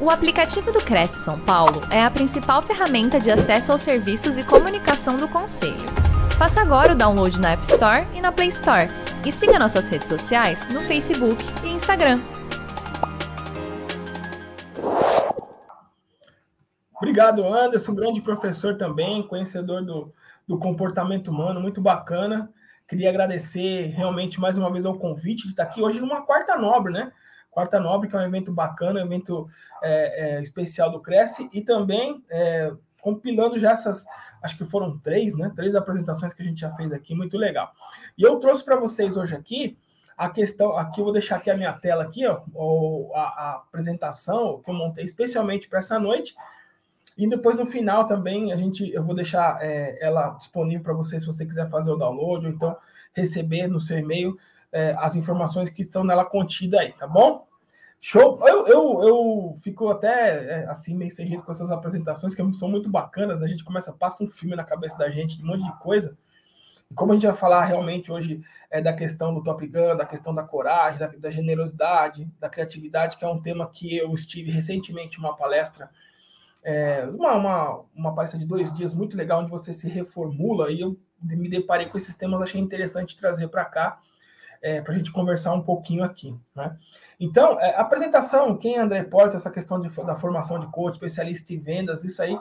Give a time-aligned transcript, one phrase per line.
[0.00, 4.46] O aplicativo do Cresce São Paulo é a principal ferramenta de acesso aos serviços e
[4.46, 5.74] comunicação do Conselho.
[6.38, 8.86] Faça agora o download na App Store e na Play Store.
[9.26, 12.20] E siga nossas redes sociais no Facebook e Instagram.
[16.94, 20.14] Obrigado, Anderson, grande professor também, conhecedor do,
[20.46, 22.48] do comportamento humano, muito bacana.
[22.86, 26.92] Queria agradecer realmente mais uma vez ao convite de estar aqui hoje numa quarta nobre,
[26.92, 27.10] né?
[27.50, 29.48] Quarta Nobre, que é um evento bacana, um evento
[29.82, 34.04] é, é, especial do Cresce, e também é, compilando já essas,
[34.42, 35.52] acho que foram três, né?
[35.54, 37.72] Três apresentações que a gente já fez aqui, muito legal.
[38.16, 39.78] E eu trouxe para vocês hoje aqui
[40.16, 42.40] a questão, aqui eu vou deixar aqui a minha tela aqui, ó,
[43.14, 46.34] a, a apresentação que eu montei especialmente para essa noite.
[47.16, 51.18] E depois no final também a gente, eu vou deixar é, ela disponível para você
[51.18, 52.76] se você quiser fazer o download ou então
[53.12, 54.38] receber no seu e-mail
[54.70, 57.47] é, as informações que estão nela contidas aí, tá bom?
[58.00, 58.38] Show!
[58.46, 62.68] Eu, eu, eu fico até é, assim, meio sem jeito com essas apresentações, que são
[62.68, 63.40] muito bacanas.
[63.40, 63.46] Né?
[63.46, 66.16] A gente começa, passa um filme na cabeça da gente, de um monte de coisa.
[66.90, 68.40] E como a gente vai falar realmente hoje
[68.70, 73.16] é, da questão do Top Gun, da questão da coragem, da, da generosidade, da criatividade,
[73.16, 75.90] que é um tema que eu estive recentemente uma palestra,
[76.62, 80.80] é, uma, uma, uma palestra de dois dias muito legal, onde você se reformula, e
[80.80, 84.00] eu me deparei com esses temas, achei interessante trazer para cá,
[84.62, 86.36] é, para a gente conversar um pouquinho aqui.
[86.54, 86.76] Né?
[87.18, 91.52] Então, é, apresentação, quem é André Porta, essa questão de, da formação de coach, especialista
[91.52, 92.38] em vendas, isso aí,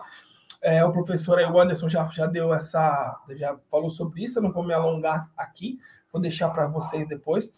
[0.62, 4.52] é, o professor o Anderson já, já deu essa, já falou sobre isso, eu não
[4.52, 5.80] vou me alongar aqui,
[6.12, 7.54] vou deixar para vocês depois.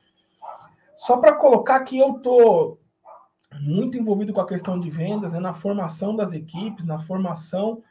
[0.96, 2.78] Só para colocar que eu tô
[3.62, 7.82] muito envolvido com a questão de vendas, né, na formação das equipes, na formação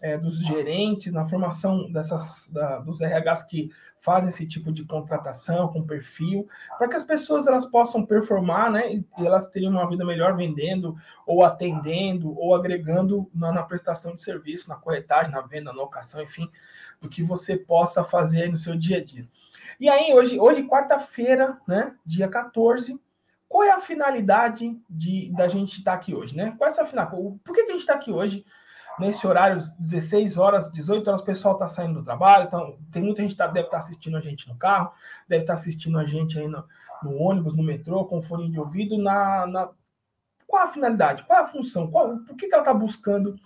[0.00, 5.68] é, dos gerentes, na formação dessas da, dos RHs que fazem esse tipo de contratação
[5.68, 10.04] com perfil, para que as pessoas elas possam performar, né, e elas tenham uma vida
[10.04, 15.72] melhor vendendo, ou atendendo, ou agregando na, na prestação de serviço, na corretagem, na venda,
[15.72, 16.50] na locação, enfim,
[17.00, 19.28] do que você possa fazer no seu dia a dia.
[19.78, 23.00] E aí, hoje, hoje quarta-feira, né, dia 14,
[23.48, 26.54] qual é a finalidade de da gente estar aqui hoje, né?
[26.56, 27.38] Qual é essa finalidade?
[27.44, 28.46] Por que, que a gente está aqui hoje?
[28.98, 33.22] Nesse horário, 16 horas, 18 horas, o pessoal está saindo do trabalho, então tem muita
[33.22, 34.92] gente que tá, deve estar tá assistindo a gente no carro,
[35.28, 36.64] deve estar tá assistindo a gente aí no,
[37.02, 39.70] no, ônibus, no metrô, com fone de ouvido, na, na,
[40.46, 43.36] qual a finalidade, qual a função, qual, por que, que ela está buscando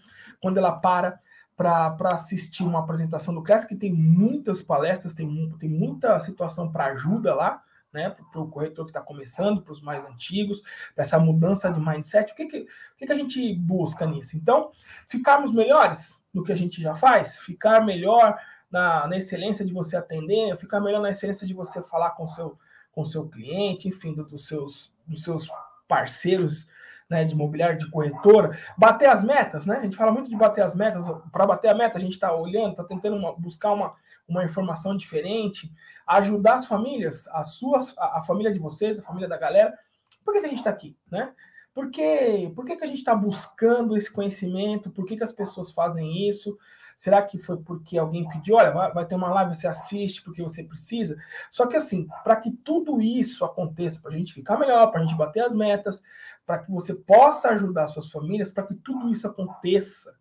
[0.41, 1.19] quando ela para
[1.57, 6.89] para assistir uma apresentação do CAS, que tem muitas palestras, tem, tem muita situação para
[6.89, 7.63] ajuda lá,
[7.97, 10.61] né, para o corretor que está começando, para os mais antigos,
[10.95, 12.31] para essa mudança de mindset.
[12.33, 14.37] O que, que, o que, que a gente busca nisso?
[14.37, 14.71] Então,
[15.09, 18.39] ficarmos melhores do que a gente já faz, ficar melhor
[18.71, 22.59] na, na excelência de você atender, ficar melhor na excelência de você falar com seu,
[22.93, 25.49] com seu cliente, enfim, do, dos, seus, dos seus
[25.89, 26.69] parceiros
[27.09, 29.79] né, de imobiliário, de corretora, bater as metas, né?
[29.79, 31.05] A gente fala muito de bater as metas.
[31.31, 33.95] Para bater a meta, a gente está olhando, está tentando uma, buscar uma,
[34.29, 35.73] uma informação diferente,
[36.07, 39.79] ajudar as famílias, as suas, a, a família de vocês, a família da galera.
[40.25, 41.33] Por que, que a gente está aqui, né?
[41.73, 44.91] Por, que, por que, que a gente está buscando esse conhecimento?
[44.91, 46.59] Por que, que as pessoas fazem isso?
[46.97, 48.57] Será que foi porque alguém pediu?
[48.57, 51.19] Olha, vai, vai ter uma live, você assiste porque você precisa.
[51.51, 55.05] Só que assim, para que tudo isso aconteça, para a gente ficar melhor, para a
[55.05, 56.03] gente bater as metas,
[56.47, 60.17] para que você possa ajudar suas famílias, para que tudo isso aconteça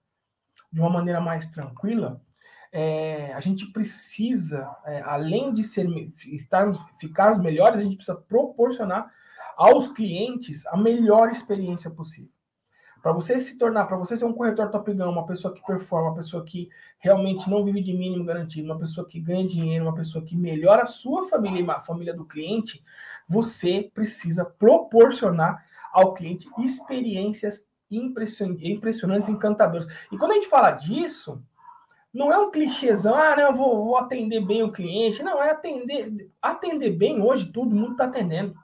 [0.70, 2.22] de uma maneira mais tranquila,
[2.78, 5.88] é, a gente precisa, é, além de ser,
[6.26, 6.78] estarmos,
[7.42, 9.10] melhores, a gente precisa proporcionar
[9.56, 12.30] aos clientes a melhor experiência possível.
[13.02, 16.10] Para você se tornar, para você ser um corretor top gun, uma pessoa que performa,
[16.10, 16.68] uma pessoa que
[17.00, 20.84] realmente não vive de mínimo garantido, uma pessoa que ganha dinheiro, uma pessoa que melhora
[20.84, 22.84] a sua família e a família do cliente,
[23.26, 29.88] você precisa proporcionar ao cliente experiências impressionantes, encantadoras.
[30.12, 31.42] E quando a gente fala disso,
[32.16, 35.22] não é um clichêzão, ah, não, eu vou, vou atender bem o cliente.
[35.22, 36.32] Não, é atender.
[36.42, 38.56] Atender bem hoje, todo mundo está atendendo.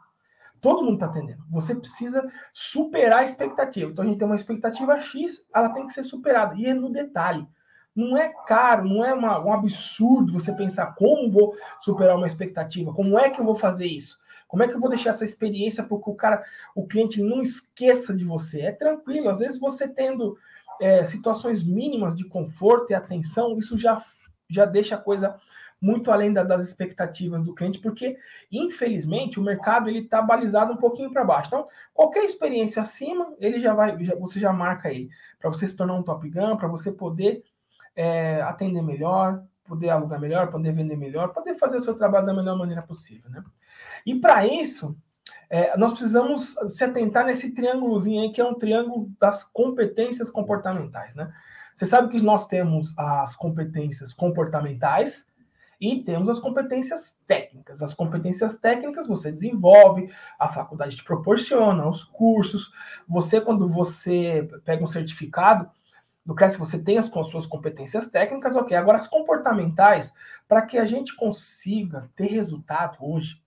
[0.61, 1.43] Todo mundo está atendendo.
[1.51, 3.91] Você precisa superar a expectativa.
[3.91, 6.55] Então a gente tem uma expectativa X, ela tem que ser superada.
[6.55, 7.45] E é no detalhe.
[7.93, 12.93] Não é caro, não é uma, um absurdo você pensar como vou superar uma expectativa,
[12.93, 14.17] como é que eu vou fazer isso.
[14.47, 16.43] Como é que eu vou deixar essa experiência para que o cara,
[16.73, 18.61] o cliente não esqueça de você?
[18.61, 19.29] É tranquilo.
[19.29, 20.37] Às vezes você tendo
[20.81, 24.03] é, situações mínimas de conforto e atenção, isso já,
[24.49, 25.39] já deixa a coisa
[25.79, 28.17] muito além da, das expectativas do cliente, porque
[28.51, 31.47] infelizmente o mercado ele está balizado um pouquinho para baixo.
[31.47, 35.75] Então, qualquer experiência acima, ele já vai, já, você já marca ele para você se
[35.75, 37.43] tornar um top gun, para você poder
[37.95, 42.33] é, atender melhor, poder alugar melhor, poder vender melhor, poder fazer o seu trabalho da
[42.33, 43.43] melhor maneira possível, né?
[44.03, 44.97] E para isso
[45.53, 51.13] É, nós precisamos se atentar nesse triângulozinho aí, que é um triângulo das competências comportamentais,
[51.13, 51.29] né?
[51.75, 55.25] Você sabe que nós temos as competências comportamentais
[55.79, 57.81] e temos as competências técnicas.
[57.81, 60.09] As competências técnicas você desenvolve,
[60.39, 62.71] a faculdade te proporciona, os cursos.
[63.05, 65.69] Você, quando você pega um certificado,
[66.25, 68.77] do CRES, você tem as, as suas competências técnicas, ok.
[68.77, 70.13] Agora, as comportamentais,
[70.47, 73.40] para que a gente consiga ter resultado hoje,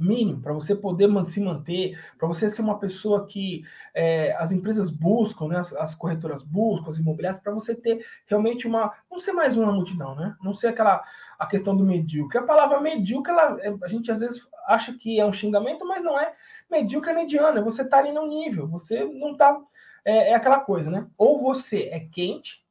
[0.00, 3.64] mínimo, para você poder se manter, para você ser uma pessoa que
[3.94, 8.66] é, as empresas buscam, né, as, as corretoras buscam, as imobiliárias, para você ter realmente
[8.66, 8.92] uma.
[9.10, 10.36] Não ser mais uma multidão, né?
[10.42, 11.04] Não ser aquela
[11.38, 12.38] a questão do medíocre.
[12.38, 16.02] A palavra medíocre, ela, é, a gente às vezes acha que é um xingamento, mas
[16.02, 16.34] não é.
[16.70, 19.60] Medíocre é mediano, você está ali no nível, você não está
[20.04, 21.06] é, é aquela coisa, né?
[21.16, 22.64] Ou você é quente,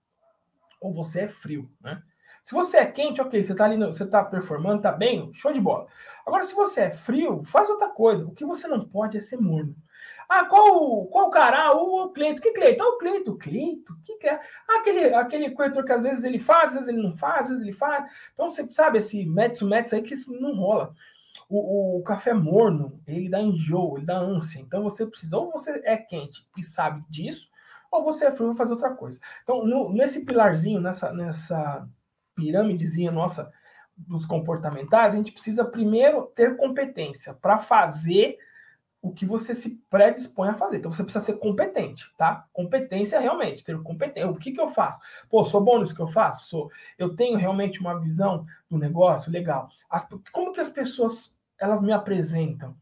[0.80, 2.02] ou você é frio, né?
[2.50, 5.62] Se você é quente, ok, você tá ali, você tá performando, tá bem, show de
[5.62, 5.86] bola.
[6.26, 8.26] Agora, se você é frio, faz outra coisa.
[8.26, 9.76] O que você não pode é ser morno.
[10.28, 11.68] Ah, qual, qual cara?
[11.68, 12.42] Ah, o Cleito.
[12.42, 12.84] Que Cleito?
[12.84, 13.38] Ah, o Cleito.
[13.38, 13.94] Cleito?
[14.20, 14.42] que, é?
[14.68, 17.50] Ah, aquele, aquele corretor que às vezes ele faz, às vezes ele não faz, às
[17.50, 18.12] vezes ele faz.
[18.34, 20.92] Então, você sabe esse Metsu Metsu aí que isso não rola.
[21.48, 24.60] O, o, café morno, ele dá enjoo, ele dá ânsia.
[24.60, 27.48] Então você precisa, ou você é quente e sabe disso,
[27.92, 29.20] ou você é frio e faz outra coisa.
[29.44, 31.88] Então, no, nesse pilarzinho, nessa, nessa
[32.40, 33.52] pirâmidezinha nossa
[33.98, 38.38] dos comportamentais, a gente precisa primeiro ter competência para fazer
[39.02, 40.78] o que você se predispõe a fazer.
[40.78, 42.46] Então você precisa ser competente, tá?
[42.52, 44.30] Competência realmente, ter competência.
[44.30, 45.00] O que, que eu faço?
[45.30, 46.48] Pô, sou bom nisso que eu faço?
[46.50, 46.72] Sou.
[46.98, 49.32] Eu tenho realmente uma visão do negócio?
[49.32, 49.70] Legal.
[49.90, 52.76] As, como que as pessoas elas me apresentam.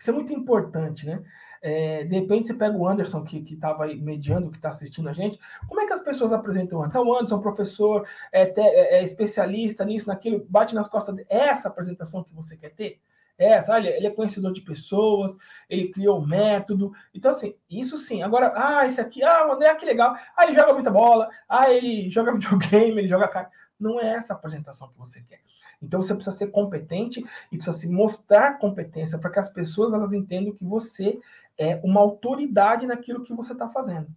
[0.00, 1.22] Isso é muito importante, né?
[1.60, 5.12] É, de repente você pega o Anderson, que estava aí mediando, que está assistindo a
[5.12, 5.38] gente.
[5.68, 7.00] Como é que as pessoas apresentam o Anderson?
[7.00, 11.14] Ah, o Anderson, professor, é, te, é, é, especialista nisso, naquilo, bate nas costas.
[11.14, 11.26] De...
[11.28, 12.98] É essa apresentação que você quer ter?
[13.36, 15.36] É essa, olha, ele é conhecedor de pessoas,
[15.68, 16.92] ele criou o método.
[17.14, 18.22] Então, assim, isso sim.
[18.22, 20.14] Agora, ah, esse aqui, ah, o André, que legal.
[20.34, 21.28] Ah, ele joga muita bola.
[21.48, 23.50] Ah, ele joga videogame, ele joga.
[23.80, 25.40] Não é essa apresentação que você quer.
[25.82, 30.12] Então você precisa ser competente e precisa se mostrar competência para que as pessoas elas
[30.12, 31.18] entendam que você
[31.56, 34.08] é uma autoridade naquilo que você está fazendo.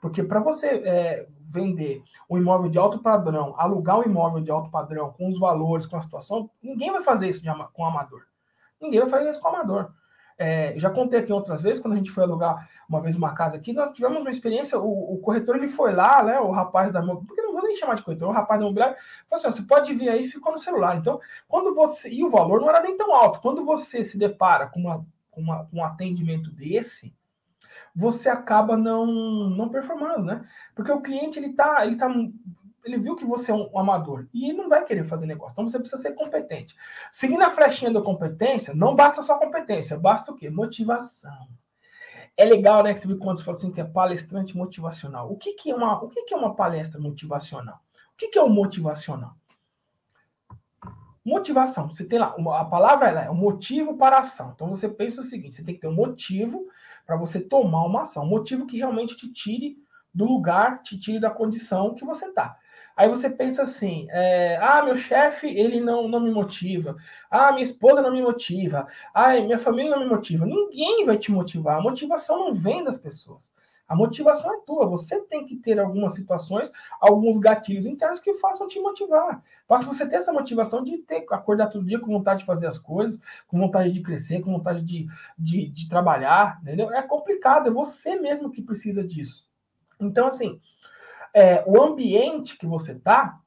[0.00, 4.70] Porque para você é, vender um imóvel de alto padrão, alugar um imóvel de alto
[4.70, 8.22] padrão, com os valores, com a situação, ninguém vai fazer isso de, com amador.
[8.80, 9.92] Ninguém vai fazer isso com amador.
[10.40, 13.56] É, já contei aqui outras vezes, quando a gente foi alugar uma vez uma casa
[13.56, 17.02] aqui, nós tivemos uma experiência, o, o corretor ele foi lá, né, o rapaz da
[17.02, 18.96] porque não vou nem chamar de corretor, o rapaz da imobiliária,
[19.28, 20.96] falou assim, você pode vir aí, ficou no celular.
[20.96, 24.68] Então, quando você, e o valor não era nem tão alto, quando você se depara
[24.68, 27.12] com, uma, com uma, um atendimento desse,
[27.94, 30.46] você acaba não, não performando, né?
[30.72, 32.08] Porque o cliente, ele tá, ele tá
[32.84, 35.52] ele viu que você é um, um, amador e ele não vai querer fazer negócio.
[35.52, 36.76] Então você precisa ser competente.
[37.10, 40.48] Seguindo a flechinha da competência, não basta só competência, basta o quê?
[40.48, 41.48] Motivação.
[42.36, 45.30] É legal, né, que você viu quando você assim que é palestrante motivacional.
[45.30, 47.80] O que, que é uma, o que, que é uma palestra motivacional?
[48.14, 49.34] O que, que é o motivacional?
[51.24, 51.90] Motivação.
[51.90, 54.52] Você tem lá, a palavra é o motivo para a ação.
[54.54, 56.66] Então você pensa o seguinte: você tem que ter um motivo
[57.04, 58.24] para você tomar uma ação.
[58.24, 59.76] Um motivo que realmente te tire
[60.14, 62.56] do lugar, te tire da condição que você está.
[62.98, 66.96] Aí você pensa assim: é, ah, meu chefe, ele não, não me motiva.
[67.30, 68.88] Ah, minha esposa não me motiva.
[69.14, 70.44] Ah, minha família não me motiva.
[70.44, 71.78] Ninguém vai te motivar.
[71.78, 73.52] A motivação não vem das pessoas.
[73.86, 74.84] A motivação é tua.
[74.88, 79.44] Você tem que ter algumas situações, alguns gatilhos internos que façam te motivar.
[79.68, 82.78] Basta você ter essa motivação de ter, acordar todo dia com vontade de fazer as
[82.78, 85.06] coisas, com vontade de crescer, com vontade de,
[85.38, 86.58] de, de trabalhar.
[86.62, 86.92] Entendeu?
[86.92, 89.48] É complicado, é você mesmo que precisa disso.
[90.00, 90.60] Então, assim,
[91.34, 93.38] é, o ambiente que você está,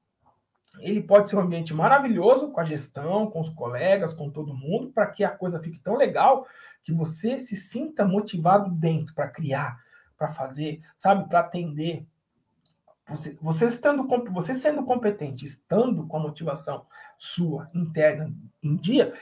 [0.79, 4.91] ele pode ser um ambiente maravilhoso com a gestão, com os colegas, com todo mundo,
[4.91, 6.47] para que a coisa fique tão legal
[6.83, 9.77] que você se sinta motivado dentro para criar,
[10.17, 12.05] para fazer, sabe, para atender.
[13.07, 16.85] Você, você, estando, você sendo competente, estando com a motivação
[17.17, 18.33] sua interna
[18.63, 19.13] em dia,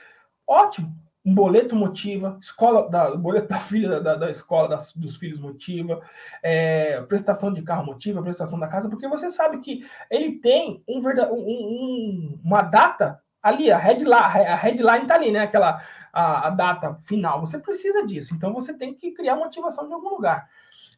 [0.45, 0.95] ótimo
[1.25, 6.01] um boleto motiva, escola da, boleto da filha da, da escola das, dos filhos motiva,
[6.41, 10.99] é, prestação de carro motiva, prestação da casa, porque você sabe que ele tem um,
[10.99, 15.41] um uma data ali, a headline, a headline tá ali, né?
[15.41, 17.39] Aquela a, a data final.
[17.39, 20.49] Você precisa disso, então você tem que criar motivação de algum lugar.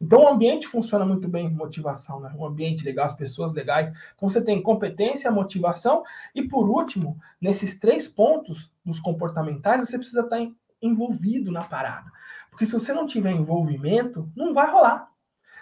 [0.02, 2.34] Então, o ambiente funciona muito bem com motivação, né?
[2.36, 3.92] Um ambiente legal, as pessoas legais.
[4.16, 6.04] Então, você tem competência, motivação
[6.34, 10.40] e, por último, nesses três pontos dos comportamentais, você precisa estar
[10.82, 12.12] envolvido na parada.
[12.50, 15.08] Porque se você não tiver envolvimento, não vai rolar.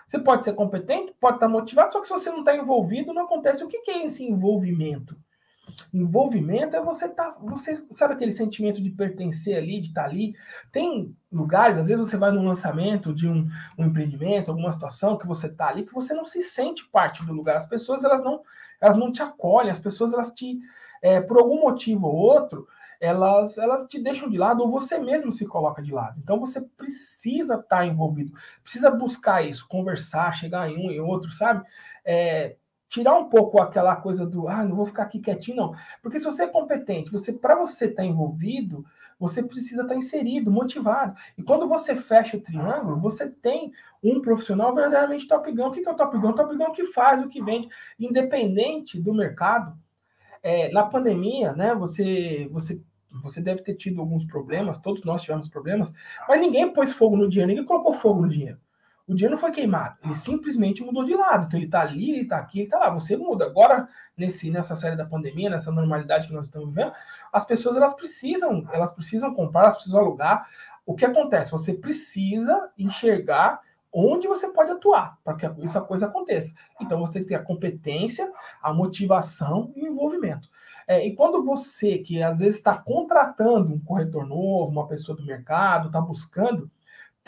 [0.08, 3.26] Você pode ser competente, pode estar motivado, só que se você não está envolvido, não
[3.26, 3.64] acontece.
[3.64, 5.18] O que é esse envolvimento?
[5.94, 10.36] Envolvimento é você tá, você sabe aquele sentimento de pertencer ali, de estar tá ali.
[10.72, 15.28] Tem lugares, às vezes você vai num lançamento de um, um empreendimento, alguma situação que
[15.28, 17.58] você tá ali que você não se sente parte do lugar.
[17.58, 18.42] As pessoas elas não,
[18.82, 20.60] elas não te acolhem, as pessoas elas te,
[21.02, 22.68] é, por algum motivo ou outro,
[23.00, 26.20] elas, elas te deixam de lado ou você mesmo se coloca de lado.
[26.22, 31.32] Então você precisa estar tá envolvido, precisa buscar isso, conversar, chegar em um e outro,
[31.32, 31.66] sabe?
[32.04, 32.56] É,
[32.90, 35.76] tirar um pouco aquela coisa do ah, não vou ficar aqui quietinho, não.
[36.02, 38.84] Porque se você é competente, você para você estar tá envolvido,
[39.20, 41.16] você precisa estar tá inserido, motivado.
[41.38, 43.72] E quando você fecha o triângulo, você tem
[44.04, 45.68] um profissional verdadeiramente top gun.
[45.68, 46.30] O que é o top gun?
[46.30, 47.70] O top gun é o que faz, o que vende,
[48.00, 49.78] independente do mercado.
[50.42, 52.82] É, na pandemia, né, você, você,
[53.22, 55.94] você deve ter tido alguns problemas, todos nós tivemos problemas,
[56.28, 58.58] mas ninguém pôs fogo no dinheiro, ninguém colocou fogo no dinheiro.
[59.10, 61.48] O dinheiro não foi queimado, ele simplesmente mudou de lado.
[61.48, 62.92] Então ele está ali, ele está aqui, ele está lá.
[62.92, 63.46] Você muda.
[63.46, 66.94] Agora, nesse, nessa série da pandemia, nessa normalidade que nós estamos vivendo,
[67.34, 70.48] as pessoas elas precisam, elas precisam comprar, elas precisam alugar.
[70.86, 71.52] O que acontece?
[71.52, 73.60] Você precisa enxergar
[73.92, 76.54] onde você pode atuar para que essa coisa aconteça.
[76.80, 80.48] Então você tem que ter a competência, a motivação e o envolvimento.
[80.88, 85.26] É, e quando você, que às vezes está contratando um corretor novo, uma pessoa do
[85.26, 86.70] mercado, está buscando,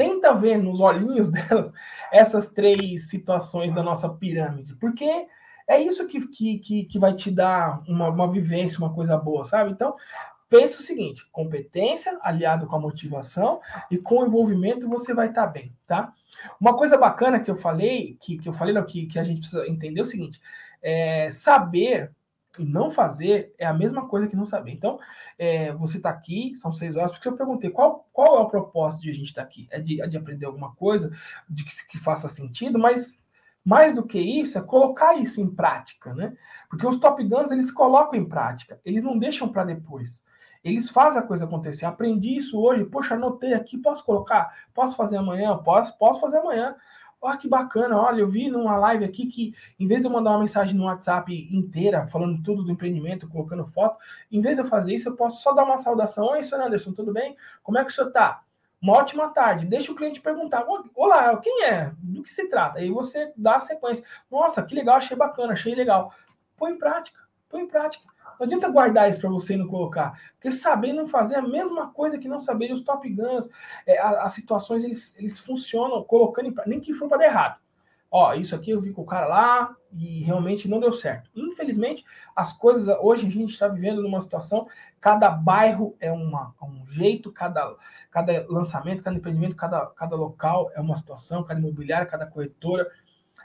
[0.02, 1.72] tenta ver nos olhinhos delas
[2.12, 5.28] essas três situações da nossa pirâmide, porque
[5.68, 9.46] é isso que, que, que, que vai te dar uma, uma vivência, uma coisa boa,
[9.46, 9.72] sabe?
[9.72, 9.96] Então,
[10.50, 15.46] pense o seguinte: competência aliado com a motivação e com o envolvimento você vai estar
[15.46, 16.12] tá bem, tá?
[16.60, 19.40] Uma coisa bacana que eu falei, que, que eu falei, não, que, que a gente
[19.40, 20.42] precisa entender é o seguinte:
[20.82, 22.12] é, saber
[22.60, 24.72] e não fazer é a mesma coisa que não saber.
[24.72, 25.00] Então,
[25.38, 29.02] é, você está aqui, são seis horas, porque eu perguntei qual, qual é o propósito
[29.02, 29.68] de a gente estar tá aqui?
[29.72, 31.12] É de, é de, aprender alguma coisa
[31.50, 33.18] de que, que, faça sentido, mas
[33.64, 36.36] mais do que isso, é colocar isso em prática, né?
[36.70, 40.24] Porque os Top Guns, eles colocam em prática, eles não deixam para depois.
[40.64, 41.86] Eles fazem a coisa acontecer.
[41.86, 44.54] Aprendi isso hoje, poxa, anotei aqui, posso colocar?
[44.74, 45.58] Posso fazer amanhã?
[45.58, 46.76] Posso, posso fazer amanhã.
[47.24, 50.32] Olha que bacana, olha, eu vi numa live aqui que, em vez de eu mandar
[50.32, 54.00] uma mensagem no WhatsApp inteira, falando tudo do empreendimento, colocando foto,
[54.32, 56.26] em vez de eu fazer isso, eu posso só dar uma saudação.
[56.26, 57.38] Oi, senhor Anderson, tudo bem?
[57.62, 58.42] Como é que o senhor está?
[58.82, 59.68] Uma ótima tarde.
[59.68, 61.94] Deixa o cliente perguntar: Olá, quem é?
[62.00, 62.80] Do que se trata?
[62.80, 64.04] Aí você dá a sequência.
[64.30, 66.12] Nossa, que legal, achei bacana, achei legal.
[66.58, 68.04] Põe em prática, põe em prática.
[68.42, 70.20] Não adianta guardar isso para você e não colocar.
[70.34, 72.74] Porque saber não fazer é a mesma coisa que não saber.
[72.74, 73.48] Os Top Guns,
[73.86, 77.60] é, as situações, eles, eles funcionam colocando em nem que for para dar errado.
[78.10, 81.30] Ó, isso aqui eu vi com o cara lá e realmente não deu certo.
[81.36, 82.04] Infelizmente,
[82.36, 84.68] as coisas, hoje a gente está vivendo numa situação,
[85.00, 87.76] cada bairro é uma, um jeito, cada,
[88.10, 92.90] cada lançamento, cada empreendimento, cada, cada local é uma situação, cada imobiliária, cada corretora.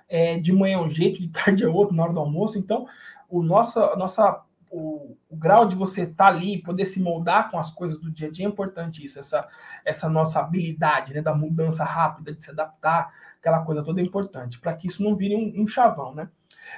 [0.09, 2.59] É, de manhã é um jeito, de tarde é outro, na hora do almoço.
[2.59, 2.87] Então,
[3.29, 7.50] o nossa, a nossa o, o, grau de você estar tá ali, poder se moldar
[7.50, 9.46] com as coisas do dia a dia é importante isso, essa,
[9.85, 14.58] essa nossa habilidade né, da mudança rápida, de se adaptar, aquela coisa toda é importante,
[14.58, 16.28] para que isso não vire um, um, chavão, né?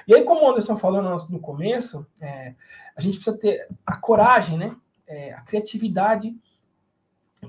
[0.07, 2.53] E aí, como o Anderson falou no, no começo, é,
[2.95, 4.75] a gente precisa ter a coragem, né?
[5.07, 6.35] É, a criatividade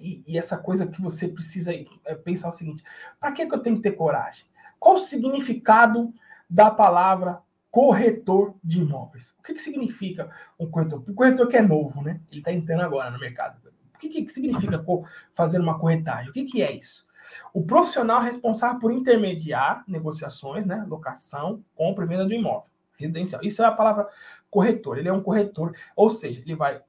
[0.01, 2.83] e, e, essa coisa que você precisa é, pensar o seguinte:
[3.19, 4.47] para que, que eu tenho que ter coragem?
[4.79, 6.15] Qual o significado
[6.49, 9.35] da palavra corretor de imóveis.
[9.39, 11.05] O que, que significa um corretor?
[11.09, 12.21] O corretor que é novo, né?
[12.31, 13.61] Ele está entrando agora no mercado.
[13.95, 14.85] O que, que significa
[15.33, 16.31] fazer uma corretagem?
[16.31, 17.07] O que, que é isso?
[17.53, 20.85] O profissional responsável por intermediar negociações, né?
[20.89, 23.43] Locação, compra e venda do imóvel residencial.
[23.43, 24.09] Isso é a palavra
[24.51, 24.99] corretor.
[24.99, 26.83] Ele é um corretor, ou seja, ele vai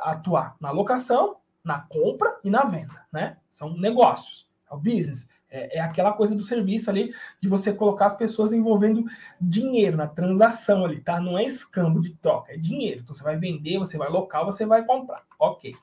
[0.00, 3.36] atuar na locação, na compra e na venda, né?
[3.48, 5.28] São negócios, é o business.
[5.50, 9.04] É, é, aquela coisa do serviço ali de você colocar as pessoas envolvendo
[9.40, 11.20] dinheiro na transação ali, tá?
[11.20, 13.00] Não é escambo de troca, é dinheiro.
[13.00, 15.24] Então você vai vender, você vai local, você vai comprar.
[15.38, 15.74] Ok.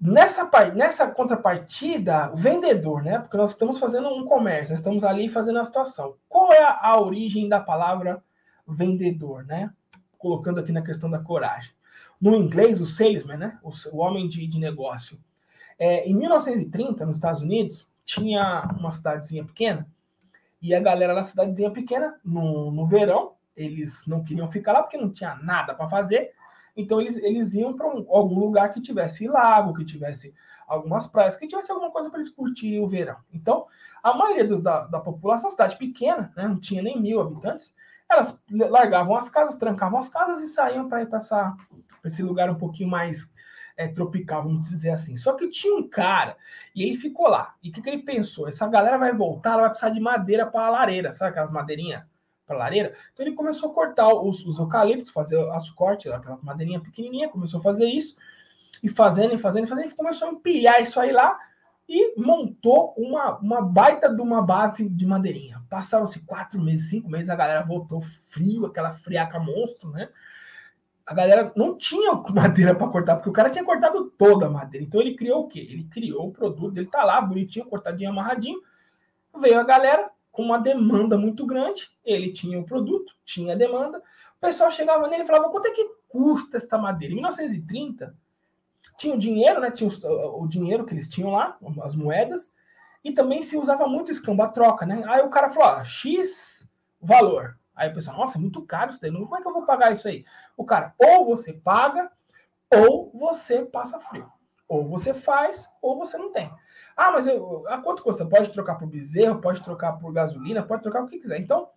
[0.00, 3.20] Nessa, nessa contrapartida, o vendedor, né?
[3.20, 6.16] Porque nós estamos fazendo um comércio, nós estamos ali fazendo a situação.
[6.28, 8.20] Qual é a, a origem da palavra
[8.66, 9.70] vendedor, né?
[10.18, 11.70] Colocando aqui na questão da coragem.
[12.20, 13.58] No inglês, o salesman, né?
[13.62, 15.16] O, o homem de, de negócio.
[15.78, 19.86] É, em 1930, nos Estados Unidos, tinha uma cidadezinha pequena,
[20.60, 24.98] e a galera na cidadezinha pequena, no, no verão, eles não queriam ficar lá porque
[24.98, 26.32] não tinha nada para fazer,
[26.76, 30.34] então eles, eles iam para um, algum lugar que tivesse lago, que tivesse
[30.66, 32.32] algumas praias, que tivesse alguma coisa para eles
[32.80, 33.16] o verão.
[33.32, 33.66] Então,
[34.02, 37.74] a maioria do, da, da população, cidade pequena, né, não tinha nem mil habitantes,
[38.10, 41.56] elas largavam as casas, trancavam as casas e saíam para ir para
[42.04, 43.30] esse lugar um pouquinho mais
[43.76, 45.16] é, tropical, vamos dizer assim.
[45.16, 46.36] Só que tinha um cara
[46.74, 47.54] e ele ficou lá.
[47.62, 48.48] E o que, que ele pensou?
[48.48, 52.02] Essa galera vai voltar, ela vai precisar de madeira para a lareira, sabe aquelas madeirinhas
[52.46, 52.94] para lareira.
[53.12, 57.60] Então ele começou a cortar os, os eucaliptos, fazer as cortes, aquelas madeirinhas pequenininhas, começou
[57.60, 58.16] a fazer isso,
[58.82, 61.38] e fazendo, e fazendo, e fazendo, e começou a empilhar isso aí lá,
[61.88, 65.62] e montou uma, uma baita de uma base de madeirinha.
[65.68, 70.08] Passaram-se quatro meses, cinco meses, a galera voltou frio, aquela friaca monstro, né?
[71.06, 74.84] A galera não tinha madeira para cortar, porque o cara tinha cortado toda a madeira.
[74.84, 75.60] Então ele criou o quê?
[75.60, 78.60] Ele criou o produto, ele tá lá, bonitinho, cortadinho, amarradinho.
[79.38, 83.98] Veio a galera com uma demanda muito grande, ele tinha o produto, tinha a demanda.
[83.98, 87.12] O pessoal chegava nele e falava: quanto é que custa esta madeira?
[87.12, 88.16] Em 1930,
[88.96, 89.70] tinha o dinheiro, né?
[89.70, 92.50] Tinha o, o dinheiro que eles tinham lá, as moedas,
[93.04, 95.04] e também se usava muito escambo, a troca, né?
[95.06, 96.66] Aí o cara falou: X
[97.00, 97.58] valor.
[97.74, 99.92] Aí o pessoal, nossa, é muito caro isso daí, como é que eu vou pagar
[99.92, 100.24] isso aí?
[100.56, 102.10] O cara, ou você paga,
[102.70, 104.30] ou você passa frio.
[104.68, 106.50] Ou você faz, ou você não tem.
[106.96, 108.24] Ah, mas eu, a quanto custa?
[108.24, 111.40] Pode trocar por bezerro, pode trocar por gasolina, pode trocar o que quiser.
[111.40, 111.70] Então,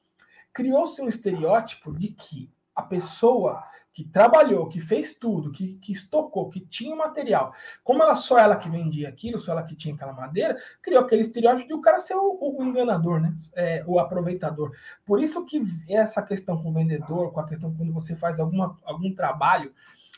[0.54, 3.64] criou-se um estereótipo de que a pessoa
[3.96, 8.58] que trabalhou, que fez tudo, que, que estocou, que tinha material, como ela só ela
[8.58, 11.98] que vendia aquilo, só ela que tinha aquela madeira, criou aquele estereótipo de o cara
[11.98, 13.34] ser o, o enganador, né?
[13.54, 14.76] É, o aproveitador.
[15.06, 18.78] Por isso que essa questão com o vendedor, com a questão quando você faz alguma,
[18.84, 19.74] algum trabalho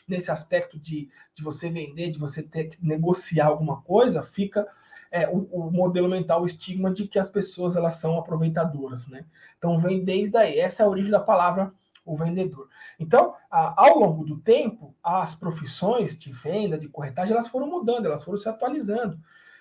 [0.08, 4.66] nesse aspecto de, de você vender, de você ter que negociar alguma coisa, fica
[5.08, 9.24] é, o, o, modelo mental, o estigma de que as pessoas elas são aproveitadoras, né?
[9.56, 10.58] Então vem desde aí.
[10.58, 11.72] Essa é a origem da palavra
[12.08, 12.68] o vendedor.
[12.98, 18.24] Então, ao longo do tempo, as profissões de venda, de corretagem, elas foram mudando, elas
[18.24, 19.18] foram se atualizando.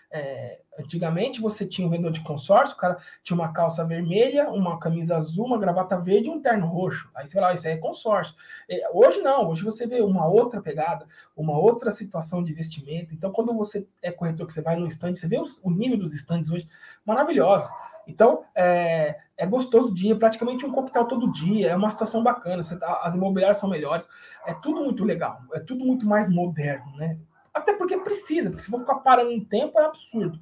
[0.10, 4.80] É, antigamente você tinha um vendedor de consórcio, o cara tinha uma calça vermelha, uma
[4.80, 7.10] camisa azul, uma gravata verde e um terno roxo.
[7.14, 8.34] Aí você fala, ah, isso aí é consórcio.
[8.70, 13.14] É, hoje não, hoje você vê uma outra pegada, uma outra situação de investimento.
[13.14, 15.98] Então, quando você é corretor, que você vai no stand, você vê os, o nível
[15.98, 16.70] dos stands hoje
[17.06, 17.70] maravilhosos.
[18.08, 22.64] Então, é, é gostoso o dia, praticamente um coquetel todo dia, é uma situação bacana,
[22.80, 24.08] tá, as imobiliárias são melhores,
[24.46, 27.18] é tudo muito legal, é tudo muito mais moderno, né?
[27.54, 30.40] Até porque precisa, porque se for ficar parando um tempo é absurdo.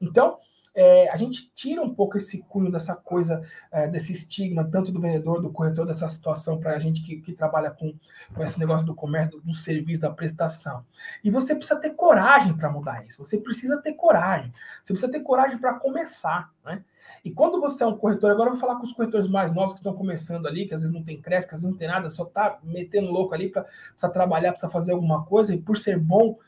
[0.00, 0.38] Então,
[0.74, 5.00] é, a gente tira um pouco esse cunho dessa coisa, é, desse estigma, tanto do
[5.00, 7.94] vendedor, do corretor, dessa situação para a gente que, que trabalha com,
[8.34, 10.84] com, esse negócio do comércio, do, do, serviço, da prestação.
[11.22, 13.22] E você precisa ter coragem para mudar isso.
[13.22, 14.52] Você precisa ter coragem.
[14.82, 16.82] Você precisa ter coragem para começar, né?
[17.24, 19.74] E quando você é um corretor, agora eu vou falar com os corretores mais novos
[19.74, 21.86] que estão começando ali, que às vezes não tem creche, que às vezes não tem
[21.86, 23.66] nada, só tá metendo louco ali para
[24.08, 26.38] trabalhar, precisa fazer alguma coisa, e por ser bom,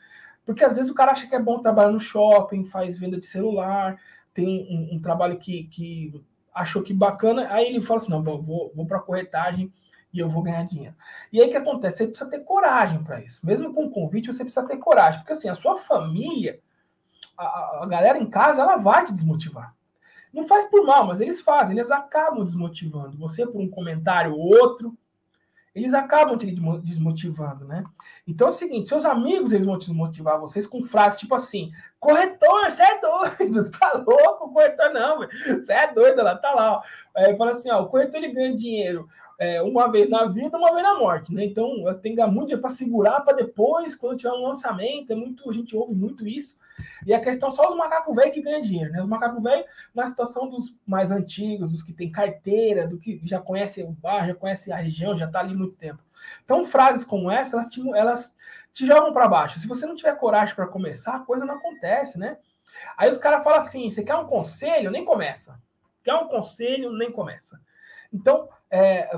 [0.47, 3.25] porque às vezes o cara acha que é bom trabalhar no shopping, faz venda de
[3.25, 3.99] celular,
[4.37, 6.23] tem um, um trabalho que, que
[6.53, 9.73] achou que bacana, aí ele fala assim: não, vou, vou, para corretagem
[10.13, 10.95] e eu vou ganhar dinheiro.
[11.33, 11.97] E aí o que acontece?
[11.97, 13.43] Você precisa ter coragem para isso.
[13.43, 16.59] Mesmo com convite, você precisa ter coragem, porque assim, a sua família,
[17.35, 19.75] a, a galera em casa, ela vai te desmotivar.
[20.31, 23.17] Não faz por mal, mas eles fazem, eles acabam desmotivando.
[23.17, 24.95] Você por um comentário ou outro,
[25.77, 26.47] eles acabam te
[26.83, 27.83] desmotivando, né?
[28.27, 31.71] Então é o seguinte, seus amigos eles vão te desmotivar vocês com frases tipo assim,
[31.99, 36.77] corretor, você é doido, você tá louco, corretor não, você é doido, ela tá lá.
[36.77, 36.81] Ó.
[37.15, 39.07] Aí fala assim, ó, o corretor ele ganha dinheiro
[39.39, 41.45] é, uma vez na vida, uma vez na morte, né?
[41.45, 41.71] Então
[42.01, 45.75] tem que muito para segurar para depois, quando tiver um lançamento, é muito, a gente
[45.75, 46.57] ouve muito isso.
[47.05, 49.01] E a questão só os macacos velhos que ganham dinheiro, né?
[49.01, 53.39] Os macacos velhos, na situação dos mais antigos, dos que têm carteira, do que já
[53.39, 56.01] conhece o bairro, já conhece a região, já está ali muito tempo.
[56.43, 58.35] Então, frases como essa, elas te, elas
[58.73, 59.59] te jogam para baixo.
[59.59, 62.37] Se você não tiver coragem para começar, a coisa não acontece, né?
[62.97, 64.91] Aí os caras falam assim: você quer um conselho?
[64.91, 65.59] Nem começa.
[66.03, 66.91] Quer um conselho?
[66.91, 67.59] Nem começa.
[68.11, 69.09] Então, é,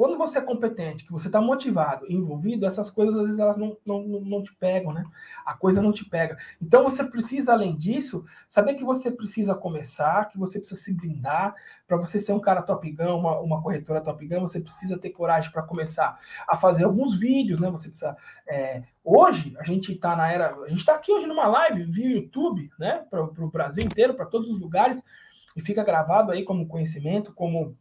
[0.00, 3.76] quando você é competente, que você está motivado envolvido, essas coisas às vezes elas não,
[3.84, 5.04] não, não te pegam, né?
[5.44, 6.38] A coisa não te pega.
[6.58, 11.54] Então você precisa, além disso, saber que você precisa começar, que você precisa se blindar.
[11.86, 15.10] Para você ser um cara top gun, uma, uma corretora top gun, você precisa ter
[15.10, 17.68] coragem para começar a fazer alguns vídeos, né?
[17.68, 18.16] Você precisa.
[18.48, 20.54] É, hoje, a gente está na era.
[20.62, 23.04] A gente está aqui hoje numa live via YouTube, né?
[23.10, 25.02] Para o Brasil inteiro, para todos os lugares,
[25.54, 27.76] e fica gravado aí como conhecimento, como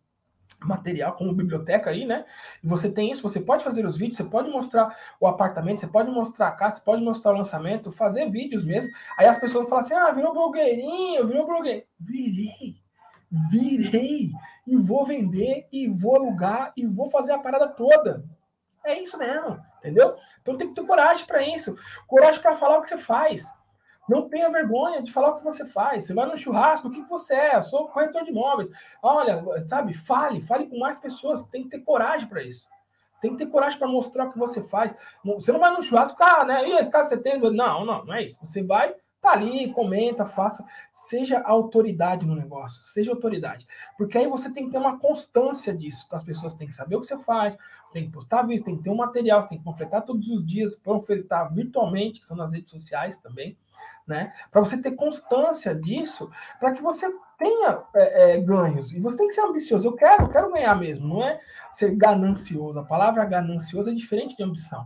[0.62, 2.26] material como biblioteca aí, né?
[2.64, 5.88] E você tem isso, você pode fazer os vídeos, você pode mostrar o apartamento, você
[5.88, 8.92] pode mostrar a casa, você pode mostrar o lançamento, fazer vídeos mesmo.
[9.18, 11.86] Aí as pessoas falam assim: ah, virou blogueirinho, virou blogueirinho.
[12.00, 12.76] Virei,
[13.50, 14.32] virei,
[14.66, 18.24] e vou vender, e vou alugar, e vou fazer a parada toda.
[18.84, 20.16] É isso mesmo, entendeu?
[20.42, 21.76] Então tem que ter coragem para isso,
[22.08, 23.52] coragem para falar o que você faz.
[24.10, 26.06] Não tenha vergonha de falar o que você faz.
[26.06, 27.56] Você vai no churrasco, o que você é?
[27.58, 28.70] Eu sou corretor de imóveis.
[29.02, 31.46] Olha, sabe, fale, fale com mais pessoas.
[31.46, 32.68] Tem que ter coragem para isso.
[33.22, 34.96] Tem que ter coragem para mostrar o que você faz.
[35.24, 36.68] Você não vai no churrasco, cara, né?
[36.68, 37.40] E caso você tem.
[37.40, 38.40] Não, não, não é isso.
[38.44, 43.68] Você vai, Tá ali, comenta, faça, seja autoridade no negócio, seja autoridade.
[43.98, 46.08] Porque aí você tem que ter uma constância disso.
[46.14, 48.78] As pessoas têm que saber o que você faz, você tem que postar vídeo, tem
[48.78, 52.38] que ter um material, você tem que panfletar todos os dias, panfletar virtualmente, que são
[52.38, 53.58] nas redes sociais também,
[54.10, 54.34] né?
[54.52, 58.92] Para você ter constância disso, para que você tenha é, é, ganhos.
[58.92, 59.88] E você tem que ser ambicioso.
[59.88, 61.40] Eu quero, eu quero ganhar mesmo, não é
[61.72, 62.80] ser ganancioso.
[62.80, 64.86] A palavra ganancioso é diferente de ambição.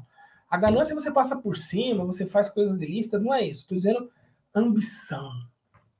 [0.49, 3.61] A ganância você passa por cima, você faz coisas ilícitas, não é isso.
[3.61, 4.11] Estou dizendo
[4.53, 5.31] ambição.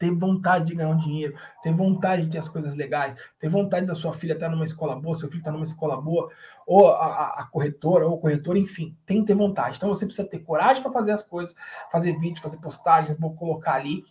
[0.03, 3.85] Ter vontade de ganhar um dinheiro, ter vontade de ter as coisas legais, ter vontade
[3.85, 6.29] da sua filha estar numa escola boa, seu filho estar numa escola boa,
[6.67, 9.77] ou a, a corretora, ou o corretor, enfim, tem que ter vontade.
[9.77, 11.55] Então você precisa ter coragem para fazer as coisas,
[11.89, 14.03] fazer vídeo, fazer postagem, vou colocar ali.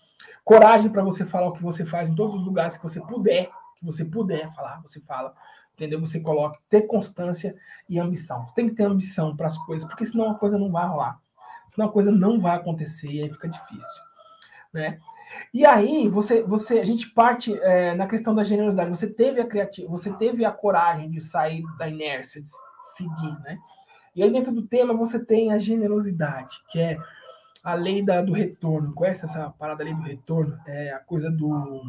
[0.42, 3.50] Coragem para você falar o que você faz em todos os lugares que você puder,
[3.78, 5.34] que você puder falar, você fala
[5.74, 6.00] entendeu?
[6.00, 7.54] Você coloca ter constância
[7.86, 8.46] e ambição.
[8.46, 11.20] Você tem que ter ambição para as coisas, porque senão a coisa não vai rolar.
[11.68, 14.12] Senão a coisa não vai acontecer e aí fica difícil
[14.72, 14.98] né?
[15.52, 18.90] E aí você, você, a gente parte é, na questão da generosidade.
[18.90, 22.50] Você teve a criativa, você teve a coragem de sair da inércia, de
[22.96, 23.58] seguir, né?
[24.14, 26.98] E aí dentro do tema você tem a generosidade, que é
[27.62, 28.92] a lei da, do retorno.
[28.92, 30.58] Conhece essa parada lei do retorno?
[30.66, 31.82] É a coisa do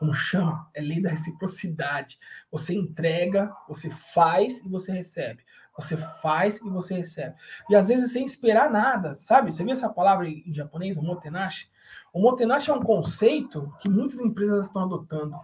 [0.00, 0.66] como chama?
[0.72, 2.18] É lei da reciprocidade.
[2.50, 5.44] Você entrega, você faz e você recebe.
[5.76, 7.34] Você faz e você recebe.
[7.68, 9.52] E às vezes sem esperar nada, sabe?
[9.52, 11.68] Você viu essa palavra em japonês, motenashi?
[12.12, 15.36] O Motenashi é um conceito que muitas empresas estão adotando.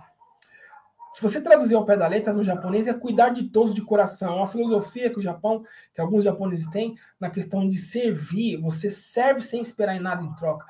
[1.12, 4.35] Se você traduzir ao pé da letra no japonês, é cuidar de todos de coração.
[4.35, 8.61] É uma filosofia que o Japão, que alguns japoneses têm, na questão de servir.
[8.61, 10.66] Você serve sem esperar em nada em troca.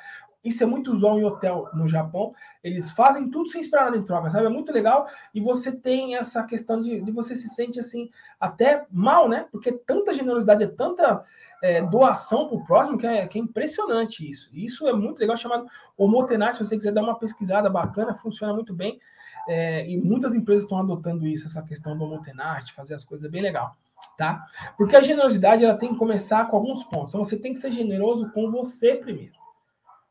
[0.46, 2.32] Isso é muito usual em hotel no Japão.
[2.62, 4.46] Eles fazem tudo sem esperar nada em troca, sabe?
[4.46, 5.08] É muito legal.
[5.34, 9.46] E você tem essa questão de, de você se sente assim, até mal, né?
[9.50, 11.24] Porque tanta generosidade, é tanta
[11.60, 14.48] é, doação para o próximo que é, que é, impressionante isso.
[14.52, 15.66] Isso é muito legal, chamado
[15.98, 16.58] Omotenashi.
[16.58, 19.00] Se você quiser dar uma pesquisada bacana, funciona muito bem.
[19.48, 23.42] É, e muitas empresas estão adotando isso, essa questão do Omotenashi, fazer as coisas bem
[23.42, 23.76] legal.
[24.16, 24.46] Tá?
[24.76, 27.08] Porque a generosidade ela tem que começar com alguns pontos.
[27.08, 29.45] Então você tem que ser generoso com você primeiro.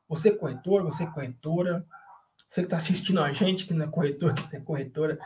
[0.08, 1.86] Você corretor, você corretora,
[2.50, 5.20] você que está assistindo a gente, que não é corretor, que não é corretora,